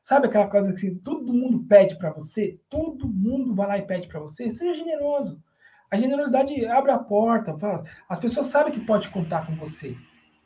[0.03, 2.59] Sabe aquela coisa que todo mundo pede para você?
[2.69, 4.51] Todo mundo vai lá e pede para você?
[4.51, 5.43] Seja generoso.
[5.91, 7.57] A generosidade abre a porta.
[7.59, 7.85] Fala.
[8.09, 9.97] As pessoas sabem que pode contar com você.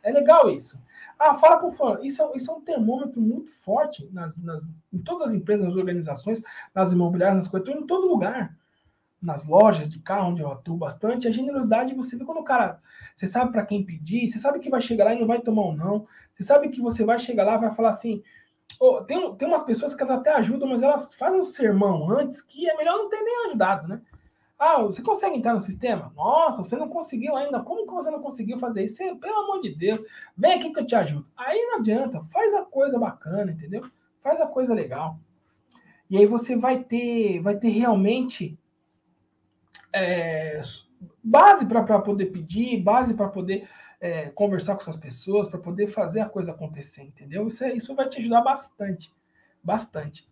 [0.03, 0.82] É legal isso.
[1.18, 2.05] Ah, fala com o.
[2.05, 5.76] Isso, é, isso é um termômetro muito forte nas, nas, em todas as empresas, nas
[5.76, 6.42] organizações,
[6.74, 8.57] nas imobiliárias, nas coisas, em todo lugar
[9.22, 12.80] nas lojas de carro, onde eu atuo bastante, a generosidade você vê quando o cara,
[13.14, 15.62] você sabe para quem pedir, você sabe que vai chegar lá e não vai tomar
[15.62, 18.22] um não, você sabe que você vai chegar lá e vai falar assim,
[18.80, 22.42] oh, tem, tem umas pessoas que elas até ajudam, mas elas fazem um sermão antes
[22.42, 24.02] que é melhor não ter nem ajudado, né?
[24.58, 26.12] Ah, você consegue entrar no sistema?
[26.14, 27.60] Nossa, você não conseguiu ainda.
[27.64, 29.02] Como que você não conseguiu fazer isso?
[29.16, 30.00] pelo amor de Deus,
[30.36, 31.26] vem aqui que eu te ajudo.
[31.36, 33.82] Aí não adianta, faz a coisa bacana, entendeu?
[34.22, 35.18] Faz a coisa legal.
[36.08, 38.56] E aí você vai ter, vai ter realmente
[39.93, 40.61] é,
[41.22, 43.68] base para poder pedir, base para poder
[44.01, 47.47] é, conversar com essas pessoas, para poder fazer a coisa acontecer, entendeu?
[47.47, 49.14] Isso, é, isso vai te ajudar bastante,
[49.62, 50.28] bastante.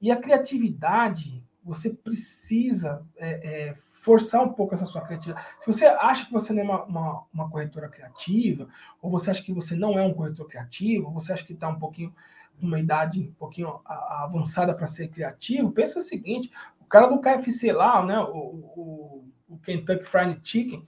[0.00, 5.46] E a criatividade, você precisa é, é, forçar um pouco essa sua criatividade.
[5.60, 8.68] Se você acha que você não é uma, uma, uma corretora criativa,
[9.00, 11.68] ou você acha que você não é um corretor criativo, ou você acha que está
[11.68, 12.14] um pouquinho
[12.60, 16.50] uma idade um pouquinho avançada para ser criativo, pensa o seguinte:
[16.92, 18.36] cara do KFC lá, né, o,
[18.76, 20.86] o, o Kentucky Fried Chicken,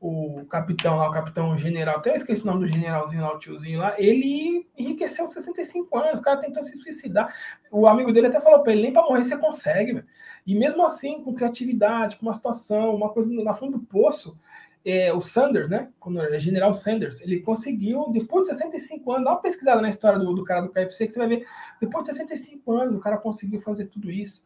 [0.00, 3.78] o capitão lá, o capitão general, até esqueci o nome do generalzinho lá, o tiozinho
[3.78, 7.32] lá, ele enriqueceu 65 anos, o cara tentou se suicidar.
[7.70, 10.06] O amigo dele até falou para ele, nem para morrer você consegue, velho.
[10.44, 14.36] E mesmo assim, com criatividade, com uma situação, uma coisa na fundo do poço,
[14.84, 15.90] é, o Sanders, né?
[16.00, 20.18] Quando é General Sanders, ele conseguiu, depois de 65 anos, dá uma pesquisada na história
[20.18, 21.46] do, do cara do KFC, que você vai ver,
[21.80, 24.44] depois de 65 anos, o cara conseguiu fazer tudo isso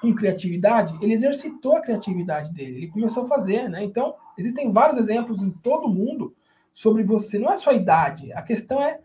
[0.00, 3.82] com criatividade, ele exercitou a criatividade dele, ele começou a fazer, né?
[3.84, 6.34] Então, existem vários exemplos em todo mundo
[6.72, 9.00] sobre você, não é só idade, a questão é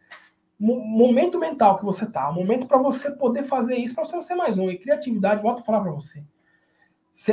[0.60, 4.36] momento mental que você tá, o momento para você poder fazer isso, para você ser
[4.36, 4.70] mais um.
[4.70, 6.24] E criatividade, volto a falar para você,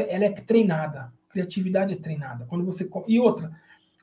[0.09, 2.47] ela é treinada, criatividade é treinada.
[2.47, 3.53] Quando você e outra,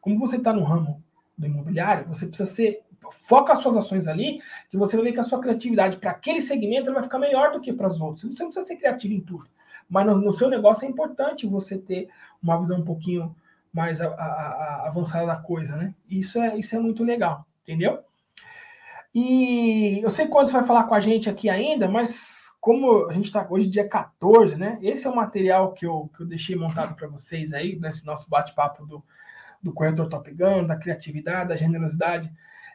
[0.02, 1.04] como você está no ramo
[1.38, 2.82] do imobiliário, você precisa ser
[3.24, 6.42] foca as suas ações ali, que você vai ver que a sua criatividade para aquele
[6.42, 8.24] segmento vai ficar melhor do que para os outros.
[8.24, 9.48] Você não precisa ser criativo em tudo,
[9.90, 12.10] mas no, no, seu negócio é importante você ter
[12.42, 13.36] uma visão um pouquinho
[13.74, 15.94] mais a, a, a avançada da coisa, né?
[16.10, 18.00] Isso é, isso é muito legal, entendeu?
[19.14, 23.14] E eu sei quando você vai falar com a gente aqui ainda, mas como a
[23.14, 24.78] gente está hoje dia 14, né?
[24.82, 28.30] Esse é o material que eu, que eu deixei montado para vocês aí, nesse nosso
[28.30, 29.04] bate-papo do,
[29.62, 32.32] do corretor Top Gun, da criatividade, da generosidade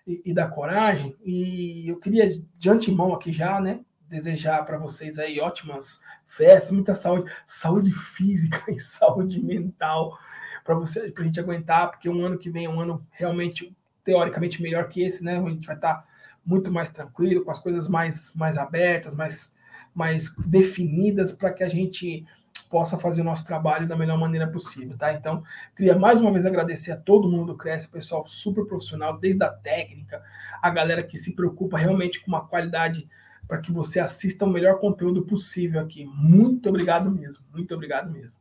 [0.07, 1.17] e, e, da coragem.
[1.25, 6.95] E eu queria, de antemão aqui já, né, desejar para vocês aí ótimas festas, muita
[6.95, 10.19] saúde, saúde física e saúde mental
[10.65, 13.75] para você, para a gente aguentar, porque um ano que vem é um ano realmente
[14.05, 15.39] teoricamente melhor que esse, né?
[15.39, 16.05] A gente vai estar tá
[16.45, 19.55] muito mais tranquilo, com as coisas mais, mais abertas, mais,
[19.95, 22.25] mais definidas, para que a gente
[22.73, 25.13] possa fazer o nosso trabalho da melhor maneira possível, tá?
[25.13, 25.45] Então,
[25.77, 29.51] queria mais uma vez agradecer a todo mundo do Cresce, pessoal super profissional, desde a
[29.51, 30.23] técnica,
[30.63, 33.07] a galera que se preocupa realmente com uma qualidade
[33.47, 36.07] para que você assista o melhor conteúdo possível aqui.
[36.07, 38.41] Muito obrigado mesmo, muito obrigado mesmo.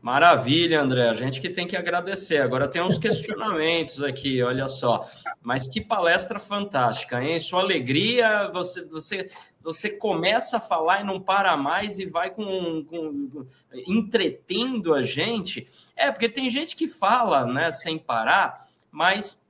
[0.00, 1.08] Maravilha, André.
[1.08, 2.36] A gente que tem que agradecer.
[2.36, 5.08] Agora tem uns questionamentos aqui, olha só.
[5.42, 7.40] Mas que palestra fantástica, hein?
[7.40, 9.30] Sua alegria, você, você,
[9.64, 13.46] você começa a falar e não para mais e vai com, com
[13.86, 15.66] entretendo a gente.
[15.96, 19.42] É, porque tem gente que fala, né, sem parar, mas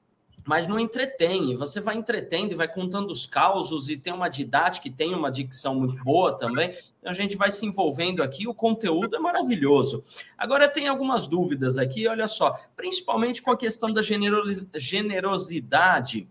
[0.47, 1.57] mas não entretém.
[1.57, 5.31] Você vai entretendo e vai contando os causos e tem uma didática que tem uma
[5.31, 6.69] dicção muito boa também.
[6.99, 10.05] Então a gente vai se envolvendo aqui, o conteúdo é maravilhoso.
[10.37, 16.29] Agora tem algumas dúvidas aqui, olha só, principalmente com a questão da generosidade,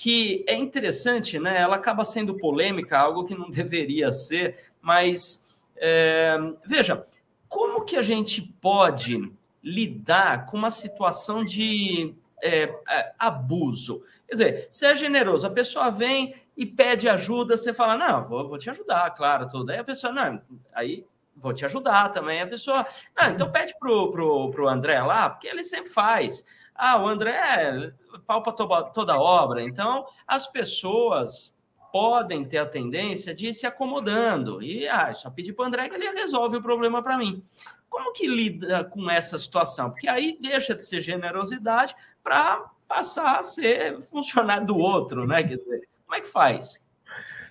[0.00, 1.60] que é interessante, né?
[1.60, 5.44] Ela acaba sendo polêmica, algo que não deveria ser, mas
[5.76, 7.06] é, veja,
[7.46, 9.30] como que a gente pode
[9.62, 14.02] lidar com uma situação de é, é, abuso.
[14.26, 18.48] Quer dizer, você é generoso, a pessoa vem e pede ajuda, você fala, não, vou,
[18.48, 19.68] vou te ajudar, claro, tudo.
[19.68, 20.40] Aí a pessoa, não,
[20.72, 21.04] aí
[21.36, 22.40] vou te ajudar também.
[22.40, 26.42] A pessoa, não, então pede pro, pro, pro André lá, porque ele sempre faz.
[26.82, 27.92] Ah, o André é
[28.26, 29.62] palpa toda, toda obra.
[29.62, 31.54] Então, as pessoas
[31.92, 34.62] podem ter a tendência de ir se acomodando.
[34.62, 37.44] E, ah, só pedir para o André que ele resolve o problema para mim.
[37.90, 39.90] Como que lida com essa situação?
[39.90, 45.42] Porque aí deixa de ser generosidade para passar a ser funcionário do outro, né?
[45.42, 46.82] Quer dizer, como é que faz?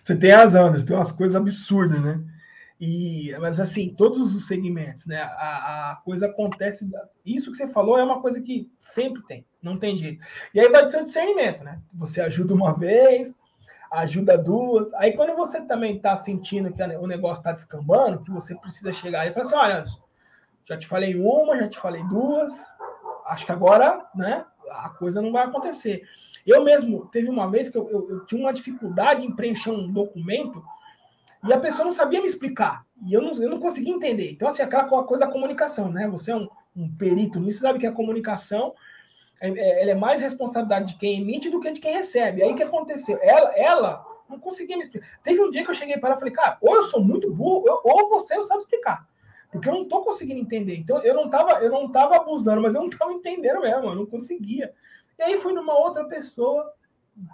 [0.02, 2.20] Você tem razão, Anderson, tem umas coisas absurdas, né?
[2.80, 5.22] E, mas assim, todos os segmentos, né?
[5.22, 6.90] A, a, coisa acontece.
[7.26, 10.24] Isso que você falou é uma coisa que sempre tem, não tem jeito.
[10.54, 11.82] E aí vai do seu discernimento, né?
[11.94, 13.38] Você ajuda uma vez,
[13.92, 14.94] ajuda duas.
[14.94, 19.28] Aí quando você também está sentindo que o negócio está descambando, que você precisa chegar
[19.28, 19.84] e falar assim: olha,
[20.64, 22.54] já te falei uma, já te falei duas,
[23.26, 26.04] acho que agora, né, a coisa não vai acontecer.
[26.48, 29.92] Eu mesmo, teve uma vez que eu, eu, eu tinha uma dificuldade em preencher um
[29.92, 30.64] documento
[31.44, 32.86] e a pessoa não sabia me explicar.
[33.06, 34.32] E eu não, eu não conseguia entender.
[34.32, 36.08] Então, assim, aquela coisa da comunicação, né?
[36.10, 38.74] Você é um, um perito nisso, sabe que a comunicação
[39.40, 42.44] é, é, ela é mais responsabilidade de quem emite do que de quem recebe.
[42.44, 43.18] Aí o que aconteceu?
[43.22, 45.08] Ela, ela não conseguia me explicar.
[45.24, 47.32] Teve um dia que eu cheguei para ela e falei, cara, ou eu sou muito
[47.34, 49.08] burro, ou você eu sabe explicar.
[49.52, 50.76] Porque eu não estou conseguindo entender.
[50.76, 53.96] Então eu não estava eu não tava abusando, mas eu não estava entendendo mesmo, eu
[53.96, 54.74] não conseguia.
[55.18, 56.72] E aí fui numa outra pessoa,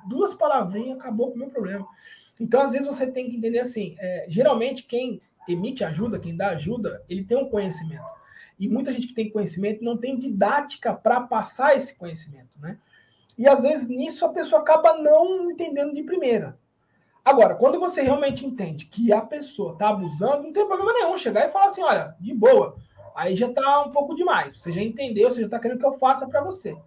[0.08, 1.86] duas palavrinhas, acabou com o meu problema.
[2.40, 6.50] Então, às vezes, você tem que entender assim: é, geralmente, quem emite ajuda, quem dá
[6.50, 8.04] ajuda, ele tem um conhecimento.
[8.60, 12.78] E muita gente que tem conhecimento não tem didática para passar esse conhecimento, né?
[13.38, 16.58] E às vezes nisso a pessoa acaba não entendendo de primeira.
[17.24, 21.46] Agora, quando você realmente entende que a pessoa está abusando, não tem problema nenhum chegar
[21.46, 22.78] e falar assim, olha, de boa,
[23.16, 24.62] aí já está um pouco demais.
[24.62, 26.78] Você já entendeu, você já está querendo que eu faça para você.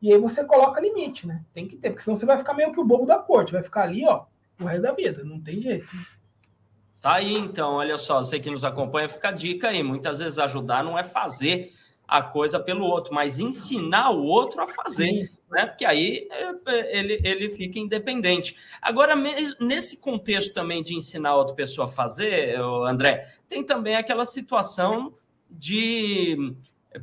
[0.00, 1.42] E aí você coloca limite, né?
[1.52, 3.62] Tem que ter, porque senão você vai ficar meio que o bobo da corte, vai
[3.62, 4.26] ficar ali, ó,
[4.60, 5.86] o resto da vida, não tem jeito.
[7.00, 9.82] Tá aí, então, olha só, você que nos acompanha, fica a dica aí.
[9.82, 11.72] Muitas vezes ajudar não é fazer
[12.08, 15.28] a coisa pelo outro, mas ensinar o outro a fazer, Sim.
[15.50, 15.66] né?
[15.66, 18.56] Porque aí é, é, ele, ele fica independente.
[18.80, 19.14] Agora,
[19.60, 25.14] nesse contexto também de ensinar outra pessoa a fazer, André, tem também aquela situação
[25.50, 26.54] de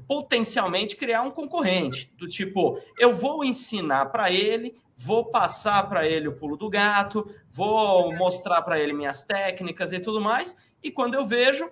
[0.07, 6.27] potencialmente criar um concorrente, do tipo, eu vou ensinar para ele, vou passar para ele
[6.27, 11.15] o pulo do gato, vou mostrar para ele minhas técnicas e tudo mais, e quando
[11.15, 11.69] eu vejo,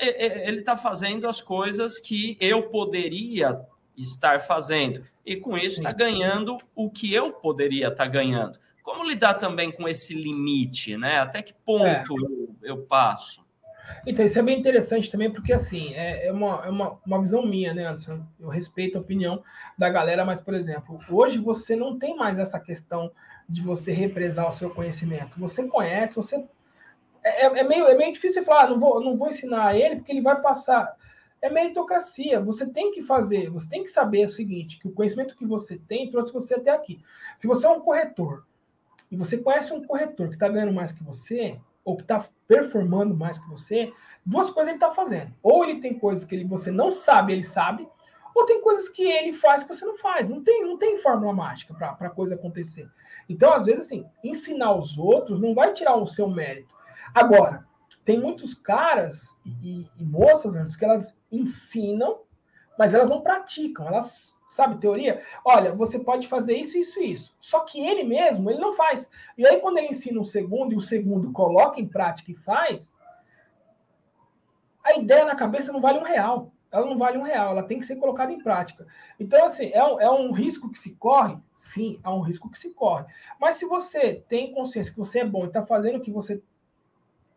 [0.00, 3.60] ele está fazendo as coisas que eu poderia
[3.96, 8.58] estar fazendo, e com isso está ganhando o que eu poderia estar tá ganhando.
[8.82, 11.18] Como lidar também com esse limite, né?
[11.18, 12.22] Até que ponto é.
[12.22, 13.41] eu, eu passo?
[14.06, 17.44] Então, isso é bem interessante também, porque assim, é, é, uma, é uma, uma visão
[17.44, 18.24] minha, né, Anderson?
[18.38, 19.42] Eu respeito a opinião
[19.76, 23.10] da galera, mas, por exemplo, hoje você não tem mais essa questão
[23.48, 25.38] de você represar o seu conhecimento.
[25.38, 26.44] Você conhece, você.
[27.22, 29.96] É, é, é meio, é meio difícil falar, ah, não vou, não vou ensinar ele,
[29.96, 30.96] porque ele vai passar.
[31.40, 32.40] É meritocracia.
[32.40, 35.78] Você tem que fazer, você tem que saber o seguinte: que o conhecimento que você
[35.78, 37.00] tem trouxe você até aqui.
[37.36, 38.46] Se você é um corretor
[39.10, 43.14] e você conhece um corretor que está ganhando mais que você, ou que está performando
[43.14, 43.92] mais que você,
[44.24, 45.34] duas coisas ele está fazendo.
[45.42, 47.88] Ou ele tem coisas que ele, você não sabe, ele sabe,
[48.34, 50.28] ou tem coisas que ele faz que você não faz.
[50.28, 52.88] Não tem, não tem fórmula mágica para a coisa acontecer.
[53.28, 56.74] Então, às vezes, assim, ensinar os outros não vai tirar o seu mérito.
[57.14, 57.66] Agora,
[58.04, 62.20] tem muitos caras e, e moças antes que elas ensinam,
[62.78, 63.86] mas elas não praticam.
[63.86, 65.22] Elas sabe, teoria?
[65.42, 67.34] Olha, você pode fazer isso, isso e isso.
[67.40, 69.08] Só que ele mesmo, ele não faz.
[69.36, 72.92] E aí, quando ele ensina um segundo e o segundo coloca em prática e faz,
[74.84, 76.52] a ideia na cabeça não vale um real.
[76.70, 78.86] Ela não vale um real, ela tem que ser colocada em prática.
[79.18, 81.38] Então, assim, é um, é um risco que se corre?
[81.52, 83.04] Sim, é um risco que se corre.
[83.40, 86.42] Mas se você tem consciência que você é bom e está fazendo o que você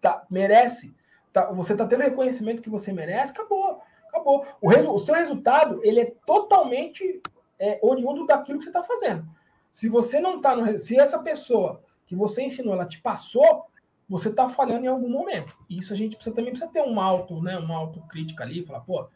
[0.02, 0.94] tá, merece,
[1.34, 3.82] tá, você está tendo reconhecimento que você merece, acabou
[4.26, 4.46] acabou.
[4.60, 7.22] O, resu o seu resultado ele é totalmente
[7.60, 9.26] é, oriundo daquilo que você está fazendo.
[9.72, 10.78] Se você não está no.
[10.80, 13.66] Se essa pessoa que você ensinou, ela te passou,
[14.10, 15.56] você está falhando em algum momento.
[15.70, 17.58] Isso a gente precisa também precisa ter um alto, né?
[17.58, 19.08] Uma autocrítica ali, falar, pô,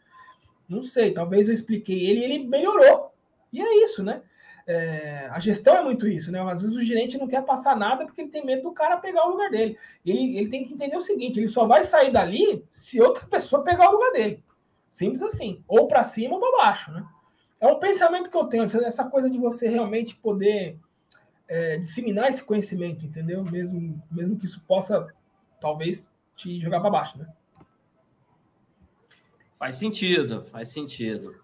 [0.68, 3.12] não sei, talvez eu expliquei ele e ele melhorou.
[3.52, 4.22] E é isso, né?
[4.66, 6.40] É, a gestão é muito isso, né?
[6.42, 9.26] Às vezes o gerente não quer passar nada porque ele tem medo do cara pegar
[9.26, 9.76] o lugar dele.
[10.04, 13.64] Ele, ele tem que entender o seguinte: ele só vai sair dali se outra pessoa
[13.64, 14.44] pegar o lugar dele.
[14.90, 15.62] Simples assim.
[15.68, 17.06] Ou para cima ou para baixo, né?
[17.60, 20.78] É um pensamento que eu tenho, essa coisa de você realmente poder
[21.46, 23.44] é, disseminar esse conhecimento, entendeu?
[23.44, 25.06] Mesmo, mesmo que isso possa,
[25.60, 27.28] talvez, te jogar para baixo, né?
[29.56, 31.40] Faz sentido, faz sentido.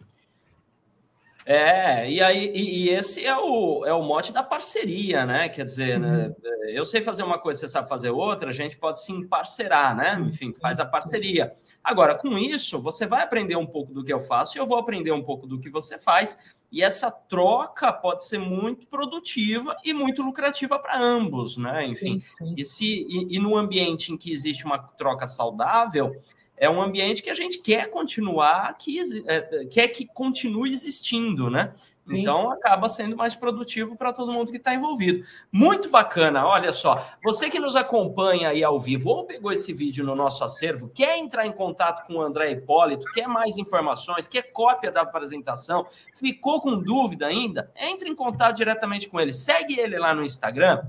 [1.49, 5.49] É, e aí e, e, esse é o, é o mote da parceria, né?
[5.49, 6.27] Quer dizer, né?
[6.27, 6.69] uhum.
[6.71, 10.17] eu sei fazer uma coisa, você sabe fazer outra, a gente pode se parcerar, né?
[10.17, 10.27] Uhum.
[10.27, 11.53] Enfim, faz a parceria.
[11.85, 14.77] Agora, com isso, você vai aprender um pouco do que eu faço e eu vou
[14.77, 16.37] aprender um pouco do que você faz,
[16.73, 21.87] e essa troca pode ser muito produtiva e muito lucrativa para ambos, né?
[21.87, 22.55] Enfim, sim, sim.
[22.57, 26.13] E, se, e, e no ambiente em que existe uma troca saudável,
[26.57, 31.73] é um ambiente que a gente quer continuar, que, é, quer que continue existindo, né?
[32.09, 32.21] Sim.
[32.21, 35.27] Então acaba sendo mais produtivo para todo mundo que está envolvido.
[35.51, 37.05] Muito bacana, olha só.
[37.25, 41.19] Você que nos acompanha aí ao vivo ou pegou esse vídeo no nosso acervo, quer
[41.19, 45.85] entrar em contato com o André Hipólito, quer mais informações, quer cópia da apresentação,
[46.15, 47.73] ficou com dúvida ainda?
[47.77, 49.33] Entre em contato diretamente com ele.
[49.33, 50.87] Segue ele lá no Instagram,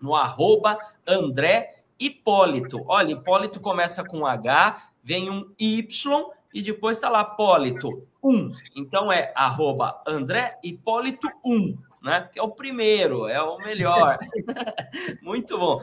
[0.00, 2.84] no arroba André Hipólito.
[2.86, 8.52] Olha, Hipólito começa com H, vem um Y e depois está lá Polito 1.
[8.76, 12.28] Então é arroba André Hipólito 1, né?
[12.32, 14.18] Que é o primeiro, é o melhor.
[15.22, 15.82] Muito bom.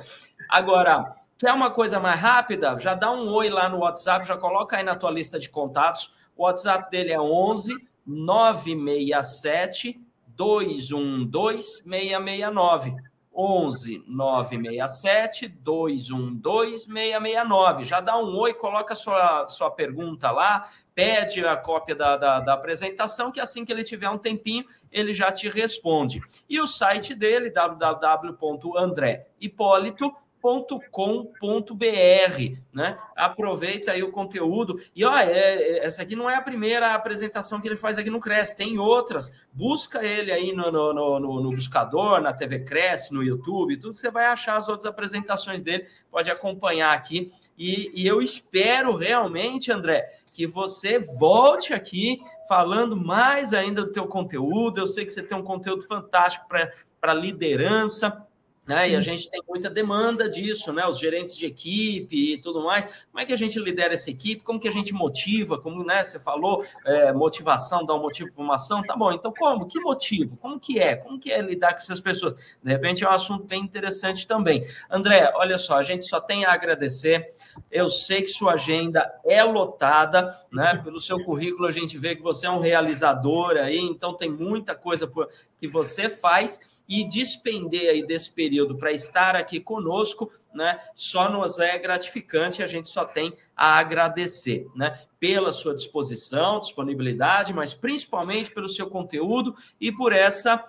[0.49, 2.77] Agora, quer uma coisa mais rápida?
[2.79, 6.13] Já dá um oi lá no WhatsApp, já coloca aí na tua lista de contatos.
[6.35, 12.95] O WhatsApp dele é 11 967 212 669.
[13.37, 17.85] 11 967 212 669.
[17.85, 22.53] Já dá um oi, coloca sua, sua pergunta lá, pede a cópia da, da, da,
[22.53, 26.19] apresentação, que assim que ele tiver um tempinho, ele já te responde.
[26.49, 30.26] E o site dele, www.andréhipólito.com.br.
[30.47, 32.97] cresce.com.br, né?
[33.15, 34.79] Aproveita aí o conteúdo.
[34.95, 38.09] E ó, é, é, essa aqui não é a primeira apresentação que ele faz aqui
[38.09, 39.31] no Cresce, tem outras.
[39.51, 44.09] Busca ele aí no, no, no, no buscador, na TV Cresce, no YouTube, tudo você
[44.09, 47.31] vai achar as outras apresentações dele, pode acompanhar aqui.
[47.57, 54.07] E, e eu espero realmente, André, que você volte aqui falando mais ainda do teu
[54.07, 54.79] conteúdo.
[54.79, 58.25] Eu sei que você tem um conteúdo fantástico para liderança,
[58.67, 58.89] né?
[58.89, 60.85] E a gente tem muita demanda disso, né?
[60.85, 62.85] Os gerentes de equipe e tudo mais.
[62.85, 64.43] Como é que a gente lidera essa equipe?
[64.43, 65.57] Como que a gente motiva?
[65.57, 68.83] Como né, você falou, é, motivação, dá um motivo para uma ação?
[68.83, 69.65] Tá bom, então como?
[69.65, 70.35] Que motivo?
[70.35, 70.97] Como que é?
[70.97, 72.33] Como que é lidar com essas pessoas?
[72.61, 74.67] De repente é um assunto bem interessante também.
[74.89, 77.33] André, olha só, a gente só tem a agradecer.
[77.71, 80.81] Eu sei que sua agenda é lotada, né?
[80.83, 84.75] Pelo seu currículo, a gente vê que você é um realizador aí, então tem muita
[84.75, 85.09] coisa
[85.57, 90.79] que você faz e despender aí desse período para estar aqui conosco, né?
[90.95, 95.01] Só nos é gratificante, a gente só tem a agradecer, né?
[95.19, 100.63] Pela sua disposição, disponibilidade, mas principalmente pelo seu conteúdo e por essa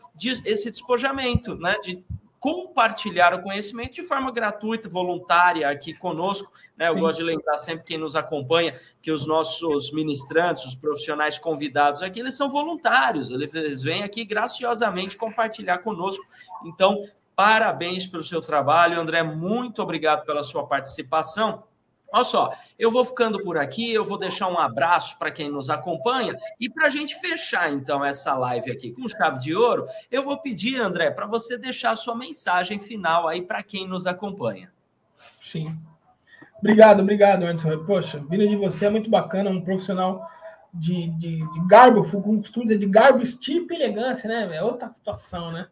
[0.45, 1.79] esse despojamento, né?
[1.83, 2.05] De
[2.39, 6.53] compartilhar o conhecimento de forma gratuita, voluntária aqui conosco.
[6.77, 6.89] Né?
[6.89, 7.01] Eu Sim.
[7.01, 12.21] gosto de lembrar sempre quem nos acompanha que os nossos ministrantes, os profissionais convidados aqui,
[12.21, 16.25] eles são voluntários, eles vêm aqui graciosamente compartilhar conosco.
[16.65, 21.65] Então, parabéns pelo seu trabalho, André, muito obrigado pela sua participação.
[22.11, 25.69] Olha só, eu vou ficando por aqui, eu vou deixar um abraço para quem nos
[25.69, 30.25] acompanha e para a gente fechar então essa live aqui com chave de ouro, eu
[30.25, 34.73] vou pedir, André, para você deixar a sua mensagem final aí para quem nos acompanha.
[35.41, 35.77] Sim.
[36.59, 37.85] Obrigado, obrigado, Anderson.
[37.85, 40.29] Poxa, vindo de você é muito bacana, um profissional
[40.73, 44.57] de, de, de garbo, como costumo dizer, de garbo, estirpe e elegância, né?
[44.57, 45.69] É outra situação, né?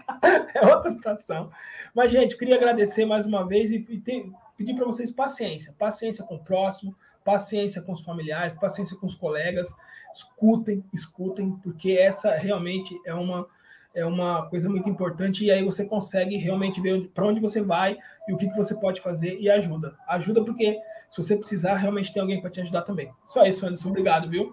[0.54, 1.50] é outra situação.
[1.94, 6.24] Mas, gente, queria agradecer mais uma vez e, e ter, pedir para vocês paciência, paciência
[6.24, 6.94] com o próximo,
[7.24, 9.74] paciência com os familiares, paciência com os colegas,
[10.12, 13.46] escutem, escutem, porque essa realmente é uma
[13.94, 17.96] é uma coisa muito importante e aí você consegue realmente ver para onde você vai
[18.26, 19.96] e o que, que você pode fazer e ajuda.
[20.08, 20.76] Ajuda porque
[21.08, 23.12] se você precisar, realmente tem alguém para te ajudar também.
[23.28, 23.90] Só isso, Anderson.
[23.90, 24.52] Obrigado, viu?